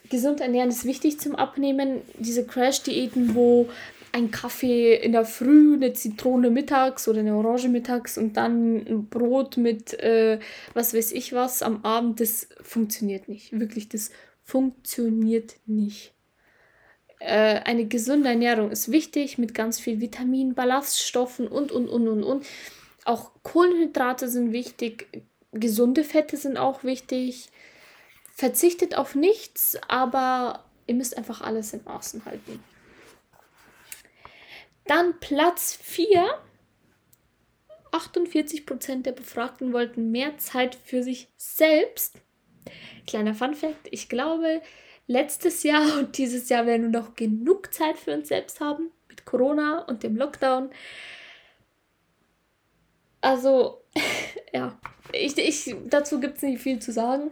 Gesund 0.10 0.42
ernähren 0.42 0.70
ist 0.70 0.84
wichtig 0.84 1.22
zum 1.22 1.38
Abnehmen. 1.38 2.02
Diese 2.18 2.46
Crash-Diäten, 2.46 3.34
wo 3.34 3.70
ein 4.12 4.32
Kaffee 4.32 4.96
in 4.96 5.12
der 5.12 5.26
Früh, 5.26 5.76
eine 5.76 5.94
Zitrone 5.94 6.50
mittags 6.50 7.08
oder 7.08 7.20
eine 7.20 7.36
Orange 7.36 7.70
mittags 7.70 8.18
und 8.18 8.38
dann 8.38 8.78
ein 8.78 9.10
Brot 9.10 9.58
mit 9.58 9.94
äh, 10.00 10.40
was 10.74 10.94
weiß 10.94 11.12
ich 11.12 11.34
was 11.34 11.62
am 11.62 11.84
Abend, 11.84 12.20
das 12.20 12.48
funktioniert 12.62 13.28
nicht. 13.28 13.58
Wirklich, 13.60 13.90
das 13.90 14.12
funktioniert 14.44 15.56
nicht. 15.66 16.14
Äh, 17.20 17.62
eine 17.66 17.86
gesunde 17.86 18.30
Ernährung 18.30 18.72
ist 18.72 18.92
wichtig 18.92 19.38
mit 19.38 19.54
ganz 19.54 19.80
viel 19.80 20.00
Vitaminen, 20.00 20.56
Ballaststoffen 20.56 21.48
und, 21.48 21.72
und, 21.72 21.88
und, 21.88 22.08
und, 22.08 22.24
und. 22.24 22.46
Auch 23.06 23.32
Kohlenhydrate 23.44 24.30
sind 24.30 24.52
wichtig, 24.52 25.08
gesunde 25.52 26.04
Fette 26.04 26.38
sind 26.38 26.58
auch 26.58 26.84
wichtig. 26.84 27.50
Verzichtet 28.34 28.96
auf 28.96 29.16
nichts, 29.16 29.78
aber 29.90 30.64
ihr 30.88 30.96
müsst 30.96 31.18
einfach 31.18 31.42
alles 31.42 31.74
in 31.74 31.84
Maßen 31.84 32.24
halten. 32.26 32.64
Dann 34.90 35.20
Platz 35.20 35.78
4. 35.84 36.26
48% 37.92 39.04
der 39.04 39.12
Befragten 39.12 39.72
wollten 39.72 40.10
mehr 40.10 40.40
Zeit 40.40 40.74
für 40.74 41.04
sich 41.04 41.28
selbst. 41.38 42.16
Kleiner 43.06 43.36
Fun 43.36 43.54
fact, 43.54 43.88
ich 43.92 44.10
glaube, 44.10 44.64
letztes 45.06 45.62
Jahr 45.62 46.00
und 46.00 46.18
dieses 46.18 46.50
Jahr 46.50 46.66
werden 46.66 46.92
wir 46.92 47.02
noch 47.02 47.16
genug 47.16 47.72
Zeit 47.72 48.00
für 48.00 48.16
uns 48.16 48.30
selbst 48.30 48.62
haben 48.62 48.90
mit 49.08 49.26
Corona 49.26 49.84
und 49.84 50.02
dem 50.02 50.18
Lockdown. 50.18 50.72
Also, 53.22 53.84
ja, 54.54 54.80
ich, 55.14 55.38
ich, 55.38 55.76
dazu 55.86 56.20
gibt 56.20 56.38
es 56.38 56.42
nicht 56.42 56.64
viel 56.64 56.80
zu 56.80 56.92
sagen. 56.92 57.30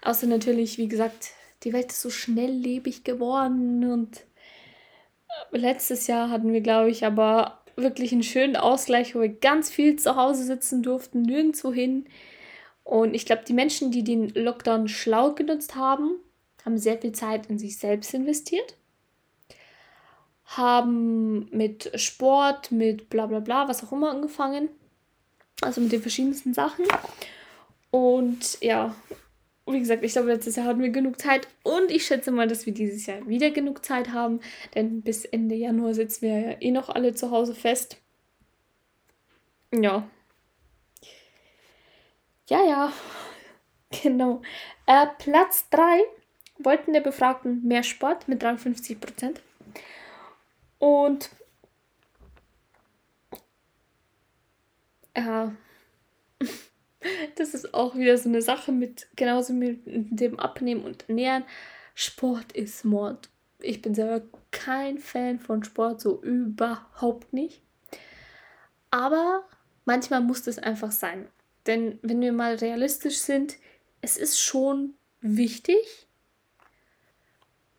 Außer 0.00 0.26
natürlich, 0.26 0.78
wie 0.78 0.88
gesagt, 0.88 1.32
die 1.64 1.74
Welt 1.74 1.92
ist 1.92 2.00
so 2.00 2.08
schnelllebig 2.08 3.04
geworden 3.04 3.92
und 3.92 4.24
letztes 5.52 6.06
Jahr 6.06 6.30
hatten 6.30 6.52
wir, 6.52 6.60
glaube 6.60 6.90
ich, 6.90 7.04
aber 7.04 7.62
wirklich 7.76 8.12
einen 8.12 8.22
schönen 8.22 8.56
Ausgleich, 8.56 9.14
wo 9.14 9.20
wir 9.20 9.28
ganz 9.28 9.70
viel 9.70 9.96
zu 9.96 10.16
Hause 10.16 10.44
sitzen 10.44 10.82
durften, 10.82 11.22
nirgendwo 11.22 11.72
hin. 11.72 12.06
Und 12.84 13.14
ich 13.14 13.26
glaube, 13.26 13.44
die 13.46 13.52
Menschen, 13.52 13.90
die 13.90 14.02
den 14.02 14.30
Lockdown 14.30 14.88
schlau 14.88 15.32
genutzt 15.32 15.76
haben, 15.76 16.16
haben 16.64 16.78
sehr 16.78 16.98
viel 16.98 17.12
Zeit 17.12 17.46
in 17.46 17.58
sich 17.58 17.78
selbst 17.78 18.14
investiert, 18.14 18.74
haben 20.46 21.48
mit 21.50 21.90
Sport, 22.00 22.72
mit 22.72 23.10
bla 23.10 23.26
bla 23.26 23.40
bla, 23.40 23.68
was 23.68 23.84
auch 23.84 23.92
immer 23.92 24.10
angefangen. 24.10 24.68
Also 25.60 25.80
mit 25.80 25.92
den 25.92 26.00
verschiedensten 26.00 26.54
Sachen. 26.54 26.84
Und 27.90 28.58
ja, 28.60 28.94
wie 29.72 29.80
gesagt, 29.80 30.04
ich 30.04 30.12
glaube, 30.12 30.28
letztes 30.28 30.56
Jahr 30.56 30.66
hatten 30.66 30.82
wir 30.82 30.90
genug 30.90 31.20
Zeit 31.20 31.48
und 31.62 31.90
ich 31.90 32.06
schätze 32.06 32.30
mal, 32.30 32.48
dass 32.48 32.66
wir 32.66 32.72
dieses 32.72 33.06
Jahr 33.06 33.26
wieder 33.28 33.50
genug 33.50 33.84
Zeit 33.84 34.10
haben, 34.12 34.40
denn 34.74 35.02
bis 35.02 35.24
Ende 35.24 35.54
Januar 35.54 35.94
sitzen 35.94 36.22
wir 36.22 36.40
ja 36.40 36.56
eh 36.60 36.70
noch 36.70 36.88
alle 36.88 37.14
zu 37.14 37.30
Hause 37.30 37.54
fest. 37.54 37.98
Ja. 39.72 40.08
Ja, 42.48 42.64
ja. 42.64 42.92
Genau. 44.02 44.42
Äh, 44.84 45.06
Platz 45.18 45.70
3 45.70 46.02
wollten 46.58 46.92
der 46.92 47.00
Befragten 47.00 47.66
mehr 47.66 47.82
Sport 47.82 48.28
mit 48.28 48.42
53 48.42 49.00
Prozent. 49.00 49.40
Und 50.78 51.30
ja, 55.16 55.52
das 57.36 57.54
ist 57.54 57.74
auch 57.74 57.94
wieder 57.96 58.16
so 58.18 58.28
eine 58.28 58.42
Sache 58.42 58.72
mit, 58.72 59.08
genauso 59.16 59.52
mit 59.52 59.80
dem 59.84 60.38
Abnehmen 60.38 60.84
und 60.84 61.08
Ernähren. 61.08 61.44
Sport 61.94 62.52
ist 62.52 62.84
Mord. 62.84 63.28
Ich 63.60 63.82
bin 63.82 63.94
selber 63.94 64.24
kein 64.50 64.98
Fan 64.98 65.38
von 65.38 65.64
Sport, 65.64 66.00
so 66.00 66.22
überhaupt 66.22 67.32
nicht. 67.32 67.60
Aber 68.90 69.44
manchmal 69.84 70.20
muss 70.20 70.42
das 70.42 70.58
einfach 70.58 70.92
sein. 70.92 71.28
Denn 71.66 71.98
wenn 72.02 72.20
wir 72.20 72.32
mal 72.32 72.54
realistisch 72.54 73.18
sind, 73.18 73.56
es 74.00 74.16
ist 74.16 74.40
schon 74.40 74.94
wichtig, 75.20 76.06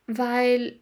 weil 0.05 0.79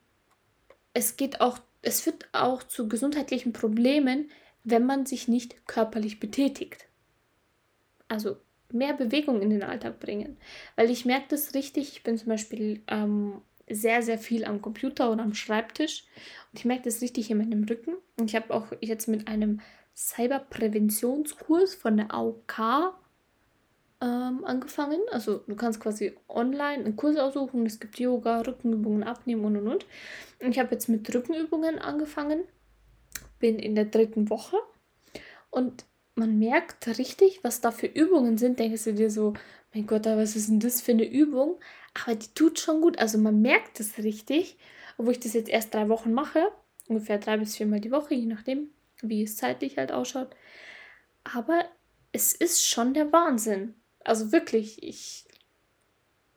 es 0.94 1.16
geht 1.16 1.42
auch, 1.42 1.60
es 1.84 2.02
führt 2.02 2.28
auch 2.34 2.64
zu 2.64 2.88
gesundheitlichen 2.90 3.54
Problemen, 3.54 4.32
wenn 4.64 4.86
man 4.86 5.06
sich 5.06 5.28
nicht 5.28 5.68
körperlich 5.68 6.20
betätigt 6.20 6.87
also 8.08 8.38
mehr 8.72 8.94
Bewegung 8.94 9.42
in 9.42 9.50
den 9.50 9.64
Alltag 9.64 10.00
bringen. 10.00 10.38
Weil 10.76 10.90
ich 10.90 11.06
merke 11.06 11.28
das 11.30 11.54
richtig, 11.54 11.94
ich 11.94 12.04
bin 12.04 12.18
zum 12.18 12.30
Beispiel 12.30 12.82
ähm, 12.88 13.42
sehr, 13.70 14.02
sehr 14.02 14.18
viel 14.18 14.46
am 14.46 14.62
Computer 14.62 15.12
oder 15.12 15.24
am 15.24 15.34
Schreibtisch 15.34 16.06
und 16.52 16.60
ich 16.60 16.66
merke 16.66 16.84
das 16.84 17.02
richtig 17.02 17.30
in 17.32 17.38
meinem 17.38 17.64
Rücken. 17.64 17.96
Und 18.18 18.30
ich 18.30 18.36
habe 18.36 18.54
auch 18.54 18.68
jetzt 18.82 19.08
mit 19.08 19.28
einem 19.28 19.62
Cyberpräventionskurs 19.96 21.76
von 21.76 21.98
der 21.98 22.14
AOK 22.14 22.94
ähm, 24.00 24.46
angefangen. 24.46 25.00
Also 25.12 25.40
du 25.48 25.56
kannst 25.56 25.80
quasi 25.80 26.16
online 26.28 26.86
einen 26.86 26.96
Kurs 26.96 27.18
aussuchen. 27.18 27.66
Es 27.66 27.80
gibt 27.80 28.00
Yoga, 28.00 28.42
Rückenübungen, 28.42 29.04
Abnehmen 29.04 29.44
und 29.44 29.58
und 29.58 29.68
und. 29.68 29.86
Und 30.42 30.52
ich 30.52 30.60
habe 30.60 30.72
jetzt 30.72 30.88
mit 30.88 31.14
Rückenübungen 31.14 31.80
angefangen. 31.80 32.44
Bin 33.40 33.60
in 33.60 33.76
der 33.76 33.86
dritten 33.86 34.30
Woche. 34.30 34.58
Und 35.50 35.86
man 36.18 36.40
merkt 36.40 36.88
richtig, 36.98 37.44
was 37.44 37.62
da 37.62 37.72
für 37.72 37.88
Übungen 37.88 38.38
sind. 38.38 38.60
Denkst 38.60 38.86
du 38.86 38.94
dir 38.94 39.12
so, 39.12 39.34
mein 39.74 39.86
Gott, 39.86 40.06
was 40.06 40.36
ist 40.36 40.50
denn 40.50 40.60
das 40.60 40.82
für 40.82 40.92
eine 40.92 41.06
Übung? 41.06 41.60
Aber 41.94 42.16
die 42.16 42.34
tut 42.34 42.60
schon 42.60 42.82
gut. 42.82 42.98
Also 42.98 43.18
man 43.18 43.42
merkt 43.42 43.80
es 43.80 43.98
richtig, 44.00 44.58
obwohl 44.98 45.14
ich 45.14 45.20
das 45.20 45.34
jetzt 45.34 45.50
erst 45.50 45.74
drei 45.74 45.90
Wochen 45.90 46.14
mache. 46.14 46.52
Ungefähr 46.88 47.20
drei 47.20 47.38
bis 47.38 47.56
viermal 47.56 47.82
die 47.82 47.92
Woche, 47.92 48.16
je 48.16 48.26
nachdem, 48.26 48.70
wie 49.02 49.24
es 49.24 49.38
zeitlich 49.38 49.78
halt 49.78 49.92
ausschaut. 49.92 50.30
Aber 51.24 51.66
es 52.12 52.34
ist 52.34 52.66
schon 52.66 52.94
der 52.94 53.12
Wahnsinn. 53.12 53.76
Also 54.04 54.32
wirklich, 54.32 54.82
ich. 54.82 55.26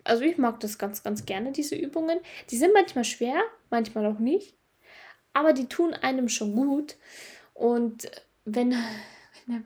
Also 0.02 0.24
ich 0.24 0.38
mag 0.38 0.60
das 0.60 0.78
ganz, 0.78 1.02
ganz 1.02 1.24
gerne, 1.24 1.52
diese 1.52 1.76
Übungen. 1.76 2.18
Die 2.50 2.56
sind 2.56 2.74
manchmal 2.74 3.04
schwer, 3.04 3.40
manchmal 3.70 4.06
auch 4.06 4.18
nicht. 4.18 4.54
Aber 5.32 5.52
die 5.52 5.66
tun 5.66 5.94
einem 5.94 6.28
schon 6.28 6.56
gut. 6.56 6.96
Und 7.54 8.10
wenn 8.44 8.74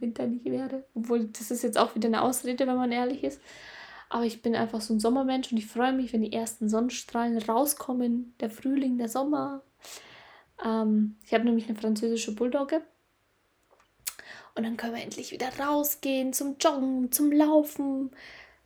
Winter 0.00 0.26
nicht 0.26 0.44
wäre. 0.44 0.84
Obwohl, 0.94 1.26
das 1.26 1.50
ist 1.50 1.62
jetzt 1.62 1.78
auch 1.78 1.94
wieder 1.94 2.08
eine 2.08 2.22
Ausrede, 2.22 2.66
wenn 2.66 2.76
man 2.76 2.92
ehrlich 2.92 3.24
ist. 3.24 3.40
Aber 4.08 4.24
ich 4.24 4.42
bin 4.42 4.54
einfach 4.54 4.80
so 4.80 4.94
ein 4.94 5.00
Sommermensch 5.00 5.50
und 5.50 5.58
ich 5.58 5.66
freue 5.66 5.92
mich, 5.92 6.12
wenn 6.12 6.22
die 6.22 6.32
ersten 6.32 6.68
Sonnenstrahlen 6.68 7.38
rauskommen. 7.38 8.34
Der 8.40 8.50
Frühling, 8.50 8.98
der 8.98 9.08
Sommer. 9.08 9.62
Ähm, 10.64 11.16
ich 11.24 11.34
habe 11.34 11.44
nämlich 11.44 11.68
eine 11.68 11.78
französische 11.78 12.34
Bulldogge. 12.34 12.82
Und 14.54 14.62
dann 14.62 14.76
können 14.76 14.94
wir 14.94 15.02
endlich 15.02 15.32
wieder 15.32 15.48
rausgehen 15.58 16.32
zum 16.32 16.56
Joggen, 16.60 17.10
zum 17.10 17.32
Laufen. 17.32 18.10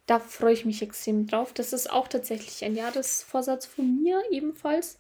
Da 0.07 0.19
freue 0.19 0.53
ich 0.53 0.65
mich 0.65 0.83
extrem 0.83 1.27
drauf. 1.27 1.53
Das 1.53 1.73
ist 1.73 1.91
auch 1.91 2.09
tatsächlich 2.09 2.65
ein 2.65 2.75
Jahresvorsatz 2.75 3.67
von 3.67 4.03
mir 4.03 4.23
ebenfalls. 4.31 4.99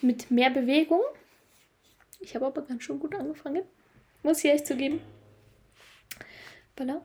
Mit 0.00 0.30
mehr 0.30 0.50
Bewegung. 0.50 1.02
Ich 2.20 2.34
habe 2.34 2.46
aber 2.46 2.62
ganz 2.62 2.82
schön 2.82 2.98
gut 2.98 3.14
angefangen. 3.14 3.62
Muss 4.24 4.42
ich 4.42 4.50
echt 4.50 4.66
zugeben. 4.66 5.00
Voilà. 6.76 7.02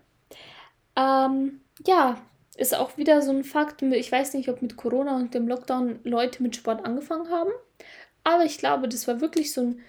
Ähm, 0.96 1.62
ja, 1.86 2.20
ist 2.58 2.74
auch 2.74 2.98
wieder 2.98 3.22
so 3.22 3.32
ein 3.32 3.44
Fakt. 3.44 3.82
Ich 3.82 4.12
weiß 4.12 4.34
nicht, 4.34 4.50
ob 4.50 4.62
mit 4.62 4.78
Corona 4.78 5.18
und 5.18 5.34
dem 5.34 5.48
Lockdown 5.48 6.00
Leute 6.04 6.42
mit 6.42 6.56
Sport 6.56 6.86
angefangen 6.86 7.30
haben. 7.30 7.52
Aber 8.24 8.46
ich 8.46 8.58
glaube, 8.58 8.88
das 8.88 9.08
war 9.08 9.20
wirklich 9.20 9.54
so 9.54 9.62
ein, 9.62 9.82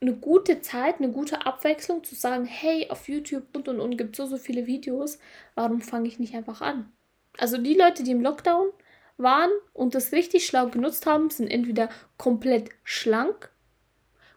eine 0.00 0.14
gute 0.14 0.60
Zeit, 0.60 1.00
eine 1.00 1.10
gute 1.10 1.44
Abwechslung 1.44 2.04
zu 2.04 2.14
sagen, 2.14 2.44
hey, 2.44 2.88
auf 2.88 3.08
YouTube 3.08 3.44
und 3.52 3.66
und 3.68 3.80
und 3.80 3.96
gibt 3.96 4.14
so, 4.14 4.26
so 4.26 4.36
viele 4.36 4.66
Videos. 4.66 5.18
Warum 5.56 5.80
fange 5.80 6.06
ich 6.06 6.20
nicht 6.20 6.36
einfach 6.36 6.60
an? 6.60 6.92
Also 7.36 7.58
die 7.58 7.74
Leute, 7.74 8.04
die 8.04 8.12
im 8.12 8.22
Lockdown 8.22 8.68
waren 9.16 9.50
und 9.72 9.96
das 9.96 10.12
richtig 10.12 10.46
schlau 10.46 10.68
genutzt 10.68 11.06
haben, 11.06 11.30
sind 11.30 11.48
entweder 11.48 11.88
komplett 12.16 12.70
schlank, 12.84 13.50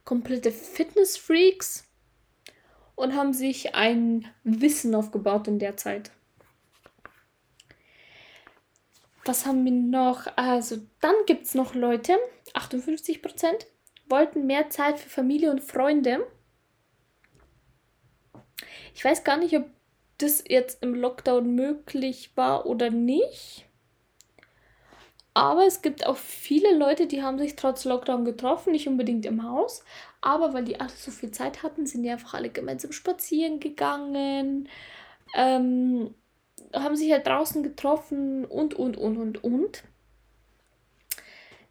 komplette 0.03 0.51
Fitness-Freaks 0.51 1.87
und 2.97 3.15
haben 3.15 3.31
sich 3.31 3.75
ein 3.75 4.25
Wissen 4.43 4.93
aufgebaut 4.95 5.47
in 5.47 5.59
der 5.59 5.77
Zeit. 5.77 6.11
Was 9.23 9.45
haben 9.45 9.63
wir 9.63 9.71
noch? 9.71 10.25
Also, 10.35 10.77
dann 10.99 11.13
gibt 11.27 11.45
es 11.45 11.53
noch 11.53 11.75
Leute, 11.75 12.17
58 12.53 13.21
Prozent, 13.21 13.67
wollten 14.09 14.47
mehr 14.47 14.69
Zeit 14.69 14.99
für 14.99 15.09
Familie 15.09 15.51
und 15.51 15.61
Freunde. 15.61 16.25
Ich 18.95 19.05
weiß 19.05 19.23
gar 19.23 19.37
nicht, 19.37 19.55
ob 19.55 19.69
das 20.17 20.43
jetzt 20.47 20.81
im 20.81 20.95
Lockdown 20.95 21.53
möglich 21.53 22.31
war 22.35 22.65
oder 22.65 22.89
nicht. 22.89 23.65
Aber 25.35 25.67
es 25.67 25.83
gibt 25.83 26.03
auch 26.07 26.17
viele 26.17 26.75
Leute, 26.75 27.05
die 27.05 27.21
haben 27.21 27.37
sich 27.37 27.55
trotz 27.55 27.85
Lockdown 27.85 28.25
getroffen, 28.25 28.71
nicht 28.71 28.87
unbedingt 28.87 29.23
im 29.27 29.43
Haus, 29.43 29.83
aber 30.21 30.53
weil 30.53 30.65
die 30.65 30.79
alle 30.79 30.89
so 30.89 31.12
viel 31.12 31.31
Zeit 31.31 31.63
hatten, 31.63 31.86
sind 31.86 32.03
die 32.03 32.09
einfach 32.09 32.33
alle 32.33 32.50
gemeinsam 32.50 32.91
spazieren 32.91 33.59
gegangen, 33.59 34.67
ähm, 35.36 36.13
haben 36.74 36.95
sich 36.95 37.12
halt 37.12 37.27
draußen 37.27 37.63
getroffen 37.63 38.45
und, 38.45 38.74
und, 38.74 38.97
und, 38.97 39.17
und, 39.17 39.43
und. 39.43 39.83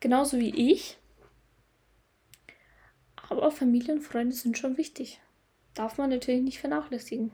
Genauso 0.01 0.39
wie 0.39 0.73
ich. 0.73 0.99
Aber 3.29 3.51
Familie 3.51 3.95
und 3.95 4.03
Freunde 4.03 4.35
sind 4.35 4.57
schon 4.57 4.77
wichtig. 4.77 5.21
Darf 5.75 5.99
man 5.99 6.11
natürlich 6.11 6.43
nicht 6.43 6.61
vernachlässigen. 6.61 7.33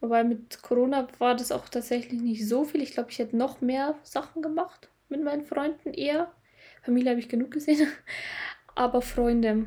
Wobei 0.00 0.24
mit 0.24 0.62
Corona 0.62 1.08
war 1.18 1.34
das 1.34 1.52
auch 1.52 1.68
tatsächlich 1.68 2.20
nicht 2.20 2.48
so 2.48 2.64
viel. 2.64 2.82
Ich 2.82 2.92
glaube, 2.92 3.10
ich 3.10 3.18
hätte 3.18 3.36
noch 3.36 3.60
mehr 3.60 3.98
Sachen 4.02 4.42
gemacht 4.42 4.88
mit 5.08 5.22
meinen 5.22 5.44
Freunden 5.44 5.92
eher. 5.92 6.32
Familie 6.82 7.10
habe 7.10 7.20
ich 7.20 7.28
genug 7.28 7.50
gesehen. 7.50 7.88
Aber 8.74 9.02
Freunde, 9.02 9.66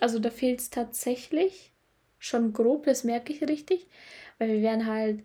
also 0.00 0.18
da 0.18 0.30
fehlt 0.30 0.60
es 0.60 0.70
tatsächlich 0.70 1.72
schon 2.18 2.52
grob, 2.52 2.84
das 2.84 3.04
merke 3.04 3.32
ich 3.32 3.42
richtig. 3.42 3.86
Weil 4.38 4.48
wir 4.48 4.62
wären 4.62 4.86
halt, 4.86 5.20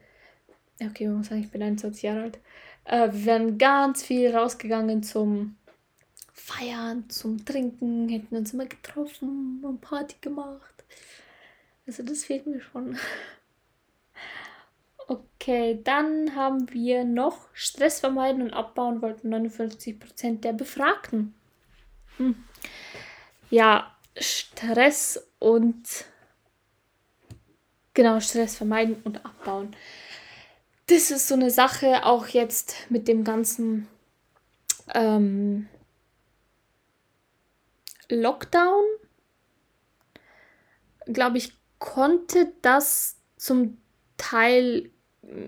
okay, 0.81 1.07
man 1.07 1.17
muss 1.17 1.27
sagen, 1.27 1.41
ich 1.41 1.51
bin 1.51 1.63
21 1.63 2.03
Jahre 2.03 2.21
alt. 2.23 2.39
Äh, 2.85 3.11
wir 3.11 3.25
wären 3.25 3.57
ganz 3.57 4.03
viel 4.03 4.35
rausgegangen 4.35 5.03
zum 5.03 5.55
Feiern, 6.33 7.09
zum 7.09 7.43
Trinken, 7.45 8.09
hätten 8.09 8.35
uns 8.35 8.53
immer 8.53 8.65
getroffen 8.65 9.61
und 9.63 9.81
Party 9.81 10.15
gemacht. 10.21 10.83
Also 11.85 12.03
das 12.03 12.25
fehlt 12.25 12.47
mir 12.47 12.61
schon. 12.61 12.97
Okay, 15.09 15.81
dann 15.83 16.35
haben 16.35 16.71
wir 16.71 17.03
noch 17.03 17.47
Stress 17.53 17.99
vermeiden 17.99 18.43
und 18.43 18.53
abbauen 18.53 19.01
wollten 19.01 19.33
59% 19.33 20.41
der 20.41 20.53
Befragten. 20.53 21.33
Hm. 22.17 22.35
Ja, 23.49 23.95
Stress 24.15 25.27
und 25.39 26.05
genau, 27.95 28.19
Stress 28.19 28.55
vermeiden 28.55 29.01
und 29.03 29.25
abbauen. 29.25 29.75
Das 30.85 31.09
ist 31.09 31.27
so 31.27 31.33
eine 31.33 31.49
Sache, 31.49 32.05
auch 32.05 32.27
jetzt 32.27 32.75
mit 32.91 33.07
dem 33.07 33.23
ganzen 33.23 33.87
ähm, 34.93 35.67
Lockdown. 38.09 38.83
Glaube 41.07 41.39
ich, 41.39 41.53
konnte 41.79 42.53
das 42.61 43.17
zum 43.37 43.79
Teil, 44.17 44.91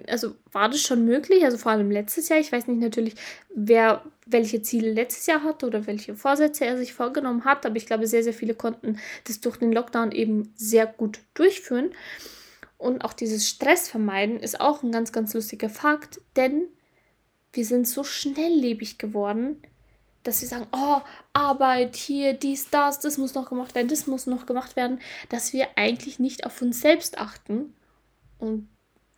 also 0.07 0.35
war 0.51 0.69
das 0.69 0.81
schon 0.81 1.05
möglich, 1.05 1.43
also 1.43 1.57
vor 1.57 1.71
allem 1.71 1.91
letztes 1.91 2.29
Jahr. 2.29 2.39
Ich 2.39 2.51
weiß 2.51 2.67
nicht 2.67 2.79
natürlich, 2.79 3.15
wer 3.53 4.03
welche 4.25 4.61
Ziele 4.61 4.91
letztes 4.91 5.25
Jahr 5.25 5.43
hatte 5.43 5.65
oder 5.65 5.87
welche 5.87 6.15
Vorsätze 6.15 6.65
er 6.65 6.77
sich 6.77 6.93
vorgenommen 6.93 7.45
hat, 7.45 7.65
aber 7.65 7.75
ich 7.75 7.85
glaube, 7.85 8.07
sehr, 8.07 8.23
sehr 8.23 8.33
viele 8.33 8.53
konnten 8.53 8.97
das 9.25 9.41
durch 9.41 9.57
den 9.57 9.71
Lockdown 9.71 10.11
eben 10.11 10.53
sehr 10.55 10.85
gut 10.85 11.19
durchführen. 11.33 11.91
Und 12.77 13.03
auch 13.03 13.13
dieses 13.13 13.47
Stress 13.47 13.89
vermeiden 13.89 14.39
ist 14.39 14.59
auch 14.59 14.83
ein 14.83 14.91
ganz, 14.91 15.11
ganz 15.11 15.33
lustiger 15.33 15.69
Fakt, 15.69 16.21
denn 16.35 16.63
wir 17.53 17.65
sind 17.65 17.87
so 17.87 18.03
schnelllebig 18.03 18.97
geworden, 18.97 19.61
dass 20.23 20.41
wir 20.41 20.47
sagen, 20.47 20.67
oh, 20.71 21.01
Arbeit 21.33 21.95
hier, 21.95 22.33
dies, 22.33 22.69
das, 22.69 22.99
das 22.99 23.17
muss 23.17 23.33
noch 23.33 23.49
gemacht 23.49 23.75
werden, 23.75 23.87
das 23.87 24.07
muss 24.07 24.27
noch 24.27 24.45
gemacht 24.45 24.75
werden, 24.75 24.99
dass 25.29 25.51
wir 25.51 25.67
eigentlich 25.75 26.19
nicht 26.19 26.45
auf 26.45 26.61
uns 26.61 26.81
selbst 26.81 27.17
achten. 27.17 27.73
Und 28.37 28.69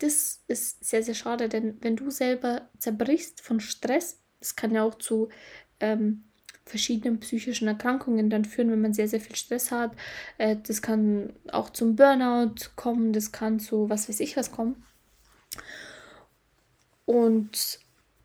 das 0.04 0.42
ist 0.48 0.84
sehr, 0.84 1.02
sehr 1.02 1.14
schade, 1.14 1.48
denn 1.48 1.78
wenn 1.80 1.96
du 1.96 2.10
selber 2.10 2.68
zerbrichst 2.78 3.40
von 3.40 3.60
Stress, 3.60 4.20
das 4.38 4.54
kann 4.54 4.74
ja 4.74 4.82
auch 4.82 4.96
zu 4.96 5.30
ähm, 5.80 6.24
verschiedenen 6.66 7.20
psychischen 7.20 7.68
Erkrankungen 7.68 8.28
dann 8.28 8.44
führen, 8.44 8.70
wenn 8.70 8.82
man 8.82 8.92
sehr, 8.92 9.08
sehr 9.08 9.20
viel 9.20 9.36
Stress 9.36 9.70
hat. 9.70 9.92
Äh, 10.36 10.56
das 10.66 10.82
kann 10.82 11.32
auch 11.50 11.70
zum 11.70 11.96
Burnout 11.96 12.54
kommen, 12.76 13.12
das 13.12 13.32
kann 13.32 13.60
zu 13.60 13.88
was 13.88 14.08
weiß 14.08 14.20
ich 14.20 14.36
was 14.36 14.52
kommen. 14.52 14.84
Und 17.06 17.78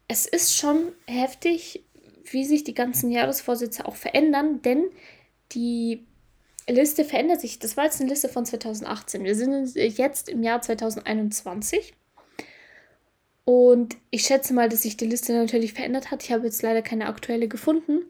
es 0.08 0.26
ist 0.26 0.58
schon 0.58 0.92
heftig, 1.06 1.86
wie 2.26 2.44
sich 2.44 2.64
die 2.66 2.74
ganzen 2.74 3.12
Jahresvorsätze 3.12 3.86
auch 3.86 3.96
verändern, 3.96 4.62
denn 4.62 4.84
die 5.54 6.06
Liste 6.76 7.06
verändert 7.06 7.42
sich. 7.42 7.60
Das 7.60 7.78
war 7.78 7.86
jetzt 7.86 8.00
eine 8.00 8.10
Liste 8.10 8.30
von 8.30 8.46
2018. 8.46 9.24
Wir 9.24 9.36
sind 9.36 9.76
jetzt 9.76 10.30
im 10.30 10.44
Jahr 10.44 10.62
2021. 10.62 11.94
Und 13.46 13.98
ich 14.12 14.24
schätze 14.24 14.54
mal, 14.54 14.70
dass 14.70 14.84
sich 14.84 14.96
die 14.96 15.08
Liste 15.08 15.34
natürlich 15.34 15.74
verändert 15.74 16.12
hat. 16.12 16.24
Ich 16.24 16.32
habe 16.32 16.46
jetzt 16.46 16.62
leider 16.62 16.82
keine 16.82 17.08
aktuelle 17.08 17.48
gefunden. 17.48 18.06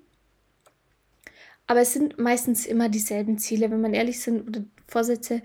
Aber 1.65 1.81
es 1.81 1.93
sind 1.93 2.17
meistens 2.17 2.65
immer 2.65 2.89
dieselben 2.89 3.37
Ziele, 3.37 3.69
wenn 3.71 3.79
man 3.79 3.93
ehrlich 3.93 4.21
sind, 4.21 4.47
oder 4.47 4.63
Vorsätze. 4.87 5.41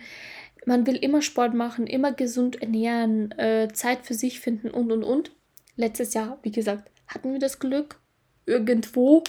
Man 0.67 0.87
will 0.87 0.97
immer 0.97 1.21
Sport 1.21 1.55
machen, 1.55 1.87
immer 1.87 2.13
gesund 2.13 2.63
ernähren, 2.63 3.31
äh, 3.33 3.69
Zeit 3.73 4.07
für 4.07 4.15
sich 4.15 4.41
finden 4.41 4.71
und 4.71 4.91
und 4.91 5.05
und. 5.05 5.33
Letztes 5.77 6.15
Jahr, 6.15 6.39
wie 6.43 6.51
gesagt, 6.51 6.91
hatten 7.07 7.33
wir 7.33 7.39
das 7.39 7.59
Glück, 7.59 8.01
irgendwo 8.47 9.23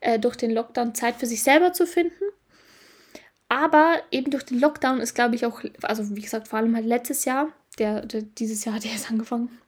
äh, 0.00 0.18
durch 0.18 0.36
den 0.36 0.50
Lockdown 0.50 0.94
Zeit 0.94 1.16
für 1.16 1.26
sich 1.26 1.42
selber 1.42 1.72
zu 1.72 1.86
finden. 1.86 2.24
Aber 3.48 3.96
eben 4.10 4.30
durch 4.30 4.44
den 4.44 4.60
Lockdown 4.60 5.00
ist, 5.00 5.14
glaube 5.14 5.34
ich, 5.34 5.46
auch, 5.46 5.62
also 5.82 6.14
wie 6.14 6.20
gesagt, 6.20 6.48
vor 6.48 6.58
allem 6.58 6.76
halt 6.76 6.86
letztes 6.86 7.24
Jahr, 7.24 7.48
der, 7.78 8.04
der 8.04 8.22
dieses 8.22 8.64
Jahr 8.64 8.74
hat 8.74 8.84
erst 8.84 9.10
angefangen, 9.10 9.58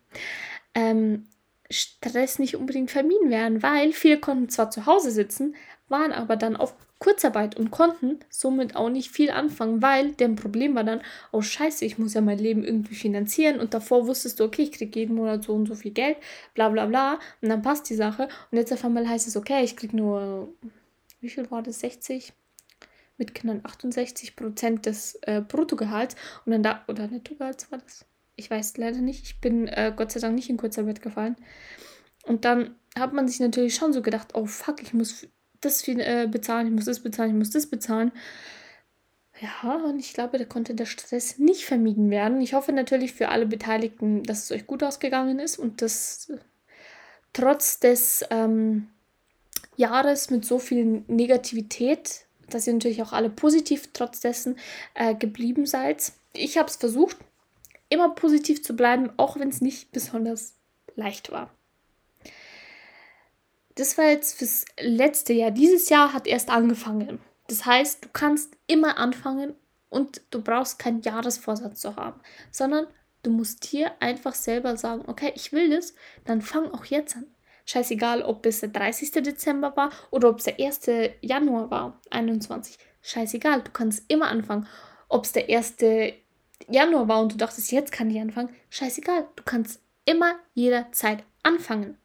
ähm, 0.75 1.27
Stress 1.71 2.39
nicht 2.39 2.57
unbedingt 2.57 2.91
vermieden 2.91 3.31
werden, 3.31 3.63
weil 3.63 3.93
viele 3.93 4.19
konnten 4.19 4.49
zwar 4.49 4.71
zu 4.71 4.87
Hause 4.87 5.11
sitzen, 5.11 5.55
waren 5.89 6.13
aber 6.13 6.37
dann 6.37 6.57
auf 6.57 6.75
Kurzarbeit 6.99 7.57
und 7.57 7.71
konnten 7.71 8.19
somit 8.29 8.77
auch 8.77 8.91
nicht 8.91 9.11
viel 9.11 9.31
anfangen, 9.31 9.81
weil 9.81 10.13
deren 10.13 10.37
Problem 10.37 10.75
war 10.75 10.85
dann, 10.85 11.01
oh 11.33 11.41
scheiße, 11.41 11.85
ich 11.87 11.97
muss 11.97 12.13
ja 12.13 12.21
mein 12.21 12.39
Leben 12.39 12.63
irgendwie 12.63 12.95
finanzieren 12.95 13.59
und 13.59 13.73
davor 13.73 14.07
wusstest 14.07 14.39
du, 14.39 14.45
okay, 14.45 14.63
ich 14.63 14.73
kriege 14.73 15.01
jeden 15.01 15.15
Monat 15.15 15.45
so 15.45 15.55
und 15.55 15.67
so 15.67 15.75
viel 15.75 15.93
Geld, 15.93 16.19
bla 16.55 16.69
bla 16.69 16.85
bla 16.85 17.19
und 17.41 17.49
dann 17.49 17.63
passt 17.63 17.89
die 17.89 17.95
Sache 17.95 18.29
und 18.51 18.59
jetzt 18.59 18.73
auf 18.73 18.85
einmal 18.85 19.09
heißt 19.09 19.27
es, 19.27 19.37
okay, 19.37 19.65
ich 19.65 19.77
kriege 19.77 19.97
nur, 19.97 20.53
wie 21.21 21.31
viel 21.31 21.51
war 21.51 21.63
das, 21.63 21.81
60? 21.81 22.35
Mit 23.21 23.35
Kindern 23.35 23.61
68 23.63 24.35
Prozent 24.35 24.87
des 24.87 25.17
äh, 25.23 25.43
Bruttogehalts 25.47 26.17
und 26.47 26.53
dann 26.53 26.63
da, 26.63 26.83
oder 26.89 27.07
Nettogehalts 27.07 27.71
war 27.71 27.79
das? 27.79 28.07
Ich 28.35 28.51
weiß 28.51 28.79
leider 28.79 28.99
nicht, 28.99 29.25
ich 29.25 29.41
bin 29.41 29.69
äh, 29.69 29.93
Gott 29.95 30.11
sei 30.11 30.21
Dank 30.21 30.35
nicht 30.35 30.49
in 30.49 30.57
Kurzarbeit 30.57 31.03
gefallen. 31.03 31.37
Und 32.25 32.47
dann 32.47 32.75
hat 32.99 33.13
man 33.13 33.29
sich 33.29 33.39
natürlich 33.39 33.75
schon 33.75 33.93
so 33.93 34.01
gedacht, 34.01 34.29
oh 34.35 34.47
fuck, 34.47 34.83
ich 34.83 34.95
muss 34.95 35.29
das 35.61 35.83
viel, 35.83 36.01
äh, 36.01 36.27
bezahlen, 36.31 36.69
ich 36.69 36.73
muss 36.73 36.87
das 36.87 37.01
bezahlen, 37.01 37.31
ich 37.31 37.37
muss 37.37 37.51
das 37.51 37.67
bezahlen. 37.67 38.11
Ja, 39.41 39.77
und 39.85 39.99
ich 40.01 40.15
glaube, 40.15 40.39
da 40.39 40.45
konnte 40.45 40.75
der 40.75 40.87
Stress 40.87 41.39
nicht 41.39 41.65
vermieden 41.65 42.11
werden. 42.11 42.41
Ich 42.41 42.55
hoffe 42.55 42.73
natürlich 42.73 43.13
für 43.13 43.29
alle 43.29 43.47
Beteiligten, 43.47 44.23
dass 44.23 44.45
es 44.45 44.53
euch 44.53 44.67
gut 44.67 44.83
ausgegangen 44.83 45.39
ist 45.39 45.59
und 45.59 45.83
dass 45.83 46.33
trotz 47.33 47.81
des 47.81 48.25
ähm, 48.31 48.89
Jahres 49.77 50.31
mit 50.31 50.45
so 50.45 50.59
viel 50.59 51.05
Negativität, 51.07 52.27
dass 52.55 52.67
ihr 52.67 52.73
natürlich 52.73 53.03
auch 53.03 53.13
alle 53.13 53.31
positiv 53.31 53.91
trotz 53.93 54.21
dessen 54.21 54.57
äh, 54.95 55.15
geblieben 55.15 55.67
seid. 55.67 56.13
Ich 56.33 56.59
habe 56.59 56.69
es 56.69 56.77
versucht, 56.77 57.17
immer 57.89 58.11
positiv 58.11 58.63
zu 58.63 58.75
bleiben, 58.75 59.11
auch 59.17 59.39
wenn 59.39 59.49
es 59.49 59.61
nicht 59.61 59.93
besonders 59.93 60.55
leicht 60.97 61.31
war 61.31 61.51
das 63.81 63.97
war 63.97 64.11
jetzt 64.11 64.39
fürs 64.39 64.65
letzte 64.79 65.33
Jahr. 65.33 65.51
Dieses 65.51 65.89
Jahr 65.89 66.13
hat 66.13 66.27
erst 66.27 66.51
angefangen. 66.51 67.19
Das 67.49 67.65
heißt, 67.65 68.05
du 68.05 68.09
kannst 68.13 68.57
immer 68.67 68.99
anfangen 68.99 69.55
und 69.89 70.21
du 70.31 70.43
brauchst 70.43 70.79
keinen 70.79 71.01
Jahresvorsatz 71.01 71.81
zu 71.81 71.97
haben, 71.97 72.21
sondern 72.51 72.87
du 73.23 73.31
musst 73.31 73.73
dir 73.73 73.93
einfach 74.01 74.35
selber 74.35 74.77
sagen, 74.77 75.05
okay, 75.07 75.33
ich 75.35 75.53
will 75.53 75.71
das, 75.71 75.95
dann 76.27 76.43
fang 76.43 76.71
auch 76.71 76.85
jetzt 76.85 77.17
an. 77.17 77.27
Scheißegal, 77.71 78.23
ob 78.23 78.45
es 78.47 78.59
der 78.59 78.71
30. 78.71 79.13
Dezember 79.23 79.77
war 79.77 79.93
oder 80.11 80.31
ob 80.31 80.39
es 80.39 80.47
der 80.47 80.59
1. 80.59 80.81
Januar 81.21 81.71
war, 81.71 82.01
21. 82.11 82.77
Scheißegal, 83.01 83.63
du 83.63 83.71
kannst 83.71 84.03
immer 84.09 84.27
anfangen. 84.27 84.67
Ob 85.09 85.25
es 85.25 85.31
der 85.31 85.49
1. 85.49 85.77
Januar 86.69 87.07
war 87.07 87.23
und 87.23 87.33
du 87.33 87.37
dachtest, 87.37 87.71
jetzt 87.71 87.93
kann 87.93 88.11
ich 88.11 88.21
anfangen, 88.21 88.49
scheißegal, 88.71 89.29
du 89.37 89.45
kannst 89.45 89.81
immer 90.05 90.35
jederzeit 90.55 91.23
anfangen. 91.45 91.97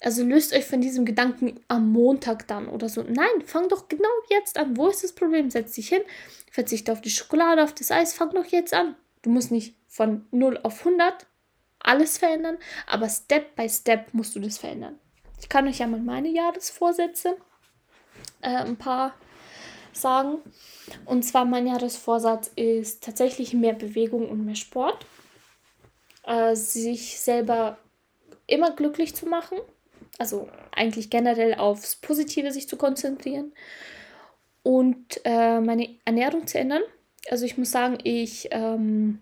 Also 0.00 0.22
löst 0.22 0.54
euch 0.54 0.64
von 0.64 0.80
diesem 0.80 1.04
Gedanken 1.04 1.58
am 1.66 1.90
Montag 1.90 2.46
dann 2.46 2.68
oder 2.68 2.88
so. 2.88 3.02
Nein, 3.02 3.42
fang 3.46 3.68
doch 3.68 3.88
genau 3.88 4.08
jetzt 4.30 4.58
an. 4.58 4.76
Wo 4.76 4.86
ist 4.86 5.02
das 5.02 5.12
Problem? 5.12 5.50
Setz 5.50 5.72
dich 5.72 5.88
hin, 5.88 6.02
verzichte 6.52 6.92
auf 6.92 7.00
die 7.00 7.10
Schokolade, 7.10 7.64
auf 7.64 7.74
das 7.74 7.90
Eis, 7.90 8.14
fang 8.14 8.30
doch 8.30 8.46
jetzt 8.46 8.72
an. 8.72 8.94
Du 9.22 9.30
musst 9.30 9.50
nicht 9.50 9.74
von 9.88 10.26
0 10.30 10.60
auf 10.62 10.86
100 10.86 11.26
alles 11.80 12.18
verändern, 12.18 12.58
aber 12.86 13.08
Step 13.08 13.54
by 13.56 13.68
Step 13.68 14.12
musst 14.12 14.34
du 14.36 14.40
das 14.40 14.58
verändern. 14.58 14.98
Ich 15.40 15.48
kann 15.48 15.68
euch 15.68 15.78
ja 15.78 15.86
mal 15.86 16.00
meine 16.00 16.28
Jahresvorsätze 16.28 17.36
äh, 18.42 18.48
ein 18.48 18.76
paar 18.76 19.14
sagen. 19.92 20.38
Und 21.04 21.22
zwar 21.22 21.44
mein 21.44 21.66
Jahresvorsatz 21.66 22.50
ist 22.56 23.04
tatsächlich 23.04 23.54
mehr 23.54 23.74
Bewegung 23.74 24.28
und 24.28 24.44
mehr 24.44 24.56
Sport. 24.56 25.06
Äh, 26.24 26.54
sich 26.56 27.20
selber 27.20 27.78
immer 28.46 28.72
glücklich 28.72 29.14
zu 29.14 29.26
machen 29.26 29.58
also 30.18 30.48
eigentlich 30.72 31.10
generell 31.10 31.54
aufs 31.54 31.96
Positive 31.96 32.50
sich 32.52 32.68
zu 32.68 32.76
konzentrieren 32.76 33.52
und 34.64 35.20
äh, 35.24 35.60
meine 35.60 35.96
Ernährung 36.04 36.46
zu 36.46 36.58
ändern. 36.58 36.82
Also 37.30 37.46
ich 37.46 37.56
muss 37.56 37.70
sagen, 37.70 37.98
ich 38.02 38.48
ähm, 38.50 39.20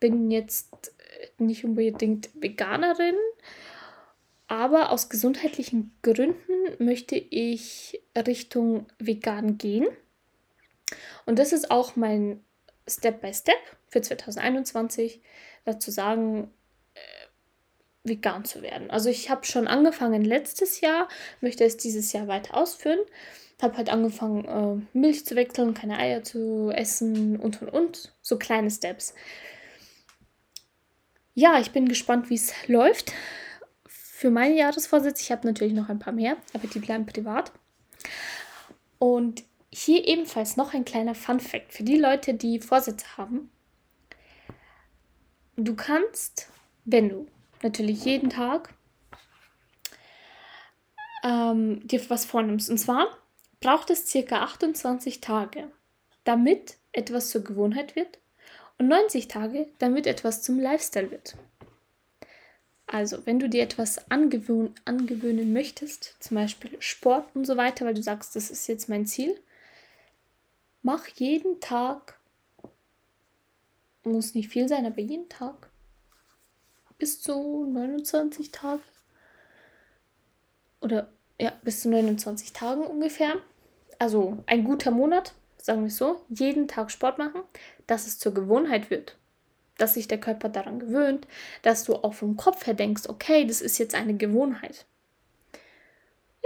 bin 0.00 0.30
jetzt 0.30 0.92
nicht 1.38 1.64
unbedingt 1.64 2.30
Veganerin, 2.34 3.16
aber 4.48 4.90
aus 4.90 5.08
gesundheitlichen 5.08 5.96
Gründen 6.02 6.36
möchte 6.78 7.16
ich 7.16 8.02
Richtung 8.16 8.86
vegan 8.98 9.58
gehen. 9.58 9.86
Und 11.24 11.38
das 11.38 11.52
ist 11.52 11.70
auch 11.70 11.96
mein 11.96 12.44
Step 12.88 13.22
by 13.22 13.32
Step 13.32 13.56
für 13.88 14.02
2021, 14.02 15.22
dazu 15.64 15.90
sagen, 15.90 16.50
vegan 18.04 18.44
zu 18.44 18.62
werden. 18.62 18.90
Also 18.90 19.08
ich 19.08 19.30
habe 19.30 19.44
schon 19.46 19.68
angefangen 19.68 20.24
letztes 20.24 20.80
Jahr, 20.80 21.08
möchte 21.40 21.64
es 21.64 21.76
dieses 21.76 22.12
Jahr 22.12 22.28
weiter 22.28 22.56
ausführen. 22.56 22.98
Habe 23.60 23.76
halt 23.76 23.90
angefangen, 23.90 24.44
äh, 24.44 24.98
Milch 24.98 25.24
zu 25.24 25.36
wechseln, 25.36 25.72
keine 25.72 25.96
Eier 25.96 26.24
zu 26.24 26.72
essen 26.74 27.38
und 27.38 27.62
und 27.62 27.68
und. 27.68 28.12
So 28.20 28.36
kleine 28.36 28.70
Steps. 28.72 29.14
Ja, 31.34 31.58
ich 31.58 31.70
bin 31.70 31.88
gespannt, 31.88 32.28
wie 32.28 32.34
es 32.34 32.52
läuft. 32.68 33.12
Für 33.86 34.30
meine 34.30 34.54
Jahresvorsätze, 34.56 35.22
ich 35.22 35.32
habe 35.32 35.46
natürlich 35.46 35.72
noch 35.72 35.88
ein 35.88 35.98
paar 35.98 36.12
mehr, 36.12 36.36
aber 36.52 36.68
die 36.68 36.78
bleiben 36.78 37.06
privat. 37.06 37.52
Und 38.98 39.42
hier 39.72 40.06
ebenfalls 40.06 40.56
noch 40.56 40.74
ein 40.74 40.84
kleiner 40.84 41.14
Fun 41.14 41.40
Fact 41.40 41.72
für 41.72 41.82
die 41.82 41.96
Leute, 41.96 42.34
die 42.34 42.60
Vorsätze 42.60 43.06
haben. 43.16 43.50
du 45.56 45.74
kannst, 45.74 46.48
wenn 46.84 47.08
du 47.08 47.26
natürlich 47.62 48.04
jeden 48.04 48.30
Tag 48.30 48.74
ähm, 51.24 51.86
dir 51.86 52.08
was 52.10 52.24
vornimmst, 52.24 52.68
und 52.68 52.78
zwar 52.78 53.06
braucht 53.60 53.90
es 53.90 54.08
circa 54.08 54.42
28 54.42 55.20
Tage, 55.20 55.70
damit 56.24 56.76
etwas 56.92 57.30
zur 57.30 57.42
Gewohnheit 57.42 57.96
wird 57.96 58.21
und 58.78 58.88
90 58.88 59.28
Tage, 59.28 59.68
damit 59.78 60.06
etwas 60.06 60.42
zum 60.42 60.58
Lifestyle 60.58 61.10
wird. 61.10 61.36
Also, 62.86 63.24
wenn 63.24 63.38
du 63.38 63.48
dir 63.48 63.62
etwas 63.62 64.10
angewöhn 64.10 64.74
angewöhnen 64.84 65.52
möchtest, 65.52 66.16
zum 66.20 66.34
Beispiel 66.34 66.76
Sport 66.80 67.26
und 67.34 67.46
so 67.46 67.56
weiter, 67.56 67.86
weil 67.86 67.94
du 67.94 68.02
sagst, 68.02 68.36
das 68.36 68.50
ist 68.50 68.66
jetzt 68.66 68.88
mein 68.88 69.06
Ziel, 69.06 69.38
mach 70.82 71.06
jeden 71.08 71.60
Tag, 71.60 72.18
muss 74.04 74.34
nicht 74.34 74.50
viel 74.50 74.68
sein, 74.68 74.84
aber 74.84 75.00
jeden 75.00 75.28
Tag 75.28 75.70
bis 76.98 77.20
zu 77.20 77.64
29 77.64 78.52
Tage 78.52 78.82
oder 80.80 81.08
ja, 81.40 81.52
bis 81.64 81.80
zu 81.80 81.88
29 81.88 82.52
Tagen 82.52 82.82
ungefähr. 82.82 83.36
Also 83.98 84.42
ein 84.46 84.64
guter 84.64 84.90
Monat, 84.90 85.34
sagen 85.62 85.84
wir 85.84 85.90
so, 85.90 86.20
jeden 86.28 86.68
Tag 86.68 86.90
Sport 86.90 87.18
machen, 87.18 87.42
dass 87.86 88.06
es 88.06 88.18
zur 88.18 88.34
Gewohnheit 88.34 88.90
wird. 88.90 89.16
Dass 89.78 89.94
sich 89.94 90.08
der 90.08 90.18
Körper 90.20 90.48
daran 90.48 90.80
gewöhnt, 90.80 91.26
dass 91.62 91.84
du 91.84 91.94
auch 91.94 92.14
vom 92.14 92.36
Kopf 92.36 92.66
her 92.66 92.74
denkst, 92.74 93.08
okay, 93.08 93.46
das 93.46 93.60
ist 93.60 93.78
jetzt 93.78 93.94
eine 93.94 94.14
Gewohnheit. 94.14 94.84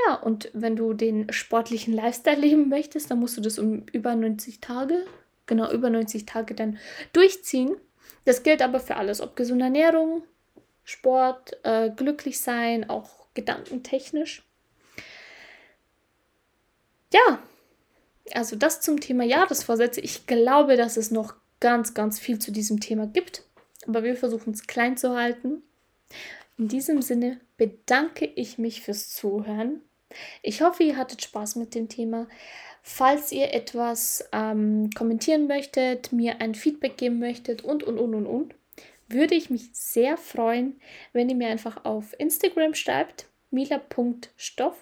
Ja, 0.06 0.14
und 0.14 0.50
wenn 0.52 0.76
du 0.76 0.92
den 0.92 1.32
sportlichen 1.32 1.94
Lifestyle 1.94 2.38
leben 2.38 2.68
möchtest, 2.68 3.10
dann 3.10 3.18
musst 3.18 3.36
du 3.36 3.40
das 3.40 3.58
um 3.58 3.86
über 3.92 4.14
90 4.14 4.60
Tage, 4.60 5.06
genau 5.46 5.70
über 5.72 5.88
90 5.88 6.26
Tage 6.26 6.54
dann 6.54 6.78
durchziehen. 7.12 7.76
Das 8.26 8.42
gilt 8.42 8.60
aber 8.60 8.80
für 8.80 8.96
alles, 8.96 9.20
ob 9.20 9.36
gesunde 9.36 9.64
Ernährung, 9.64 10.22
Sport, 10.84 11.58
äh, 11.64 11.90
glücklich 11.90 12.40
sein, 12.40 12.88
auch 12.90 13.26
gedankentechnisch. 13.34 14.44
Ja, 17.12 17.40
also 18.32 18.56
das 18.56 18.80
zum 18.80 19.00
Thema 19.00 19.24
Jahresvorsätze. 19.24 20.00
Ich 20.00 20.26
glaube, 20.26 20.76
dass 20.76 20.96
es 20.96 21.10
noch 21.10 21.34
ganz, 21.60 21.94
ganz 21.94 22.18
viel 22.18 22.38
zu 22.38 22.52
diesem 22.52 22.80
Thema 22.80 23.06
gibt, 23.06 23.44
aber 23.86 24.02
wir 24.02 24.16
versuchen 24.16 24.52
es 24.52 24.66
klein 24.66 24.96
zu 24.96 25.16
halten. 25.16 25.62
In 26.58 26.68
diesem 26.68 27.02
Sinne 27.02 27.40
bedanke 27.56 28.26
ich 28.26 28.58
mich 28.58 28.82
fürs 28.82 29.10
Zuhören. 29.10 29.82
Ich 30.42 30.62
hoffe, 30.62 30.84
ihr 30.84 30.96
hattet 30.96 31.22
Spaß 31.22 31.56
mit 31.56 31.74
dem 31.74 31.88
Thema. 31.88 32.28
Falls 32.82 33.32
ihr 33.32 33.52
etwas 33.52 34.28
ähm, 34.32 34.90
kommentieren 34.94 35.48
möchtet, 35.48 36.12
mir 36.12 36.40
ein 36.40 36.54
Feedback 36.54 36.96
geben 36.96 37.18
möchtet 37.18 37.62
und, 37.62 37.82
und, 37.82 37.98
und, 37.98 38.14
und, 38.14 38.26
und, 38.26 38.54
würde 39.08 39.34
ich 39.34 39.50
mich 39.50 39.70
sehr 39.72 40.16
freuen, 40.16 40.80
wenn 41.12 41.28
ihr 41.28 41.34
mir 41.36 41.48
einfach 41.48 41.84
auf 41.84 42.14
Instagram 42.18 42.74
schreibt, 42.74 43.26
mila.stoff, 43.50 44.76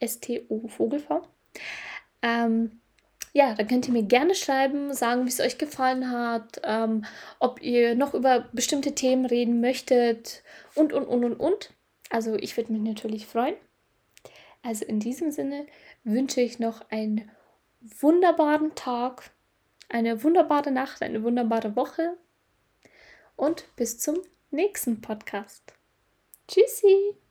S-T-O 0.00 0.68
Vogelv. 0.68 1.06
Ähm, 2.22 2.80
ja, 3.36 3.52
dann 3.52 3.66
könnt 3.66 3.88
ihr 3.88 3.92
mir 3.92 4.04
gerne 4.04 4.36
schreiben, 4.36 4.94
sagen, 4.94 5.24
wie 5.24 5.28
es 5.28 5.40
euch 5.40 5.58
gefallen 5.58 6.10
hat, 6.10 6.60
ähm, 6.62 7.04
ob 7.40 7.60
ihr 7.60 7.96
noch 7.96 8.14
über 8.14 8.48
bestimmte 8.52 8.94
Themen 8.94 9.26
reden 9.26 9.60
möchtet 9.60 10.44
und, 10.76 10.92
und, 10.92 11.04
und, 11.04 11.24
und, 11.24 11.34
und. 11.34 11.70
Also 12.10 12.36
ich 12.36 12.56
würde 12.56 12.72
mich 12.72 12.82
natürlich 12.82 13.26
freuen. 13.26 13.56
Also 14.62 14.84
in 14.84 15.00
diesem 15.00 15.32
Sinne 15.32 15.66
wünsche 16.04 16.40
ich 16.40 16.60
noch 16.60 16.88
einen 16.90 17.28
wunderbaren 17.80 18.76
Tag, 18.76 19.32
eine 19.88 20.22
wunderbare 20.22 20.70
Nacht, 20.70 21.02
eine 21.02 21.24
wunderbare 21.24 21.74
Woche 21.74 22.16
und 23.34 23.64
bis 23.74 23.98
zum 23.98 24.16
nächsten 24.52 25.00
Podcast. 25.00 25.74
Tschüssi! 26.46 27.23